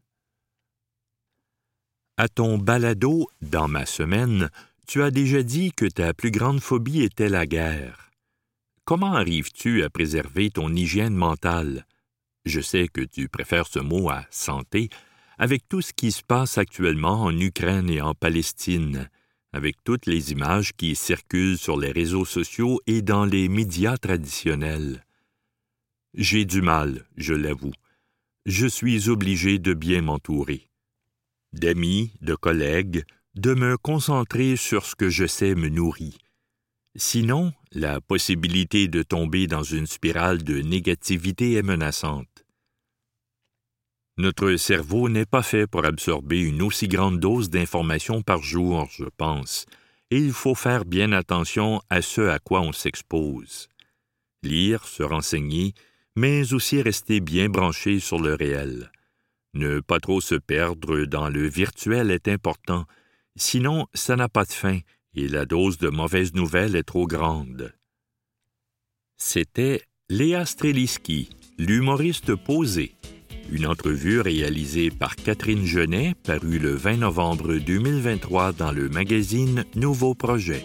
À 2.16 2.28
ton 2.28 2.56
balado 2.56 3.28
dans 3.42 3.68
ma 3.68 3.84
semaine, 3.84 4.48
tu 4.92 5.02
as 5.02 5.10
déjà 5.10 5.42
dit 5.42 5.72
que 5.72 5.86
ta 5.86 6.12
plus 6.12 6.30
grande 6.30 6.60
phobie 6.60 7.00
était 7.00 7.30
la 7.30 7.46
guerre. 7.46 8.10
Comment 8.84 9.14
arrives-tu 9.14 9.82
à 9.84 9.88
préserver 9.88 10.50
ton 10.50 10.68
hygiène 10.68 11.14
mentale? 11.14 11.86
Je 12.44 12.60
sais 12.60 12.88
que 12.88 13.00
tu 13.00 13.30
préfères 13.30 13.66
ce 13.66 13.78
mot 13.78 14.10
à 14.10 14.26
santé, 14.28 14.90
avec 15.38 15.66
tout 15.66 15.80
ce 15.80 15.94
qui 15.94 16.12
se 16.12 16.22
passe 16.22 16.58
actuellement 16.58 17.22
en 17.22 17.34
Ukraine 17.34 17.88
et 17.88 18.02
en 18.02 18.12
Palestine, 18.12 19.08
avec 19.54 19.82
toutes 19.82 20.04
les 20.04 20.32
images 20.32 20.74
qui 20.74 20.94
circulent 20.94 21.56
sur 21.56 21.80
les 21.80 21.90
réseaux 21.90 22.26
sociaux 22.26 22.78
et 22.86 23.00
dans 23.00 23.24
les 23.24 23.48
médias 23.48 23.96
traditionnels. 23.96 25.06
J'ai 26.12 26.44
du 26.44 26.60
mal, 26.60 27.06
je 27.16 27.32
l'avoue. 27.32 27.72
Je 28.44 28.66
suis 28.66 29.08
obligé 29.08 29.58
de 29.58 29.72
bien 29.72 30.02
m'entourer. 30.02 30.68
D'amis, 31.54 32.12
de 32.20 32.34
collègues, 32.34 33.06
de 33.34 33.54
me 33.54 33.78
concentrer 33.78 34.56
sur 34.56 34.84
ce 34.84 34.94
que 34.94 35.08
je 35.08 35.26
sais 35.26 35.54
me 35.54 35.68
nourrit. 35.68 36.18
Sinon, 36.94 37.52
la 37.72 38.00
possibilité 38.02 38.88
de 38.88 39.02
tomber 39.02 39.46
dans 39.46 39.62
une 39.62 39.86
spirale 39.86 40.42
de 40.42 40.60
négativité 40.60 41.54
est 41.54 41.62
menaçante. 41.62 42.44
Notre 44.18 44.56
cerveau 44.56 45.08
n'est 45.08 45.24
pas 45.24 45.42
fait 45.42 45.66
pour 45.66 45.86
absorber 45.86 46.40
une 46.40 46.60
aussi 46.60 46.86
grande 46.88 47.18
dose 47.18 47.48
d'informations 47.48 48.20
par 48.20 48.42
jour, 48.42 48.86
je 48.90 49.06
pense, 49.16 49.64
et 50.10 50.18
il 50.18 50.32
faut 50.32 50.54
faire 50.54 50.84
bien 50.84 51.12
attention 51.12 51.80
à 51.88 52.02
ce 52.02 52.20
à 52.20 52.38
quoi 52.38 52.60
on 52.60 52.72
s'expose. 52.72 53.68
Lire, 54.42 54.84
se 54.84 55.02
renseigner, 55.02 55.72
mais 56.14 56.52
aussi 56.52 56.82
rester 56.82 57.20
bien 57.20 57.48
branché 57.48 58.00
sur 58.00 58.20
le 58.20 58.34
réel. 58.34 58.92
Ne 59.54 59.80
pas 59.80 60.00
trop 60.00 60.20
se 60.20 60.34
perdre 60.34 61.06
dans 61.06 61.30
le 61.30 61.48
virtuel 61.48 62.10
est 62.10 62.28
important, 62.28 62.84
sinon 63.36 63.86
ça 63.94 64.16
n'a 64.16 64.28
pas 64.28 64.44
de 64.44 64.52
fin 64.52 64.78
et 65.14 65.28
la 65.28 65.44
dose 65.44 65.78
de 65.78 65.88
mauvaises 65.88 66.34
nouvelles 66.34 66.76
est 66.76 66.82
trop 66.82 67.06
grande. 67.06 67.74
C'était 69.16 69.82
Léa 70.08 70.46
Streliski, 70.46 71.30
l'humoriste 71.58 72.34
posé. 72.34 72.94
Une 73.50 73.66
entrevue 73.66 74.20
réalisée 74.20 74.90
par 74.90 75.14
Catherine 75.16 75.64
Genet, 75.64 76.14
parue 76.24 76.58
le 76.58 76.74
20 76.74 76.98
novembre 76.98 77.56
2023 77.56 78.52
dans 78.52 78.72
le 78.72 78.88
magazine 78.88 79.64
Nouveau 79.74 80.14
Projet. 80.14 80.64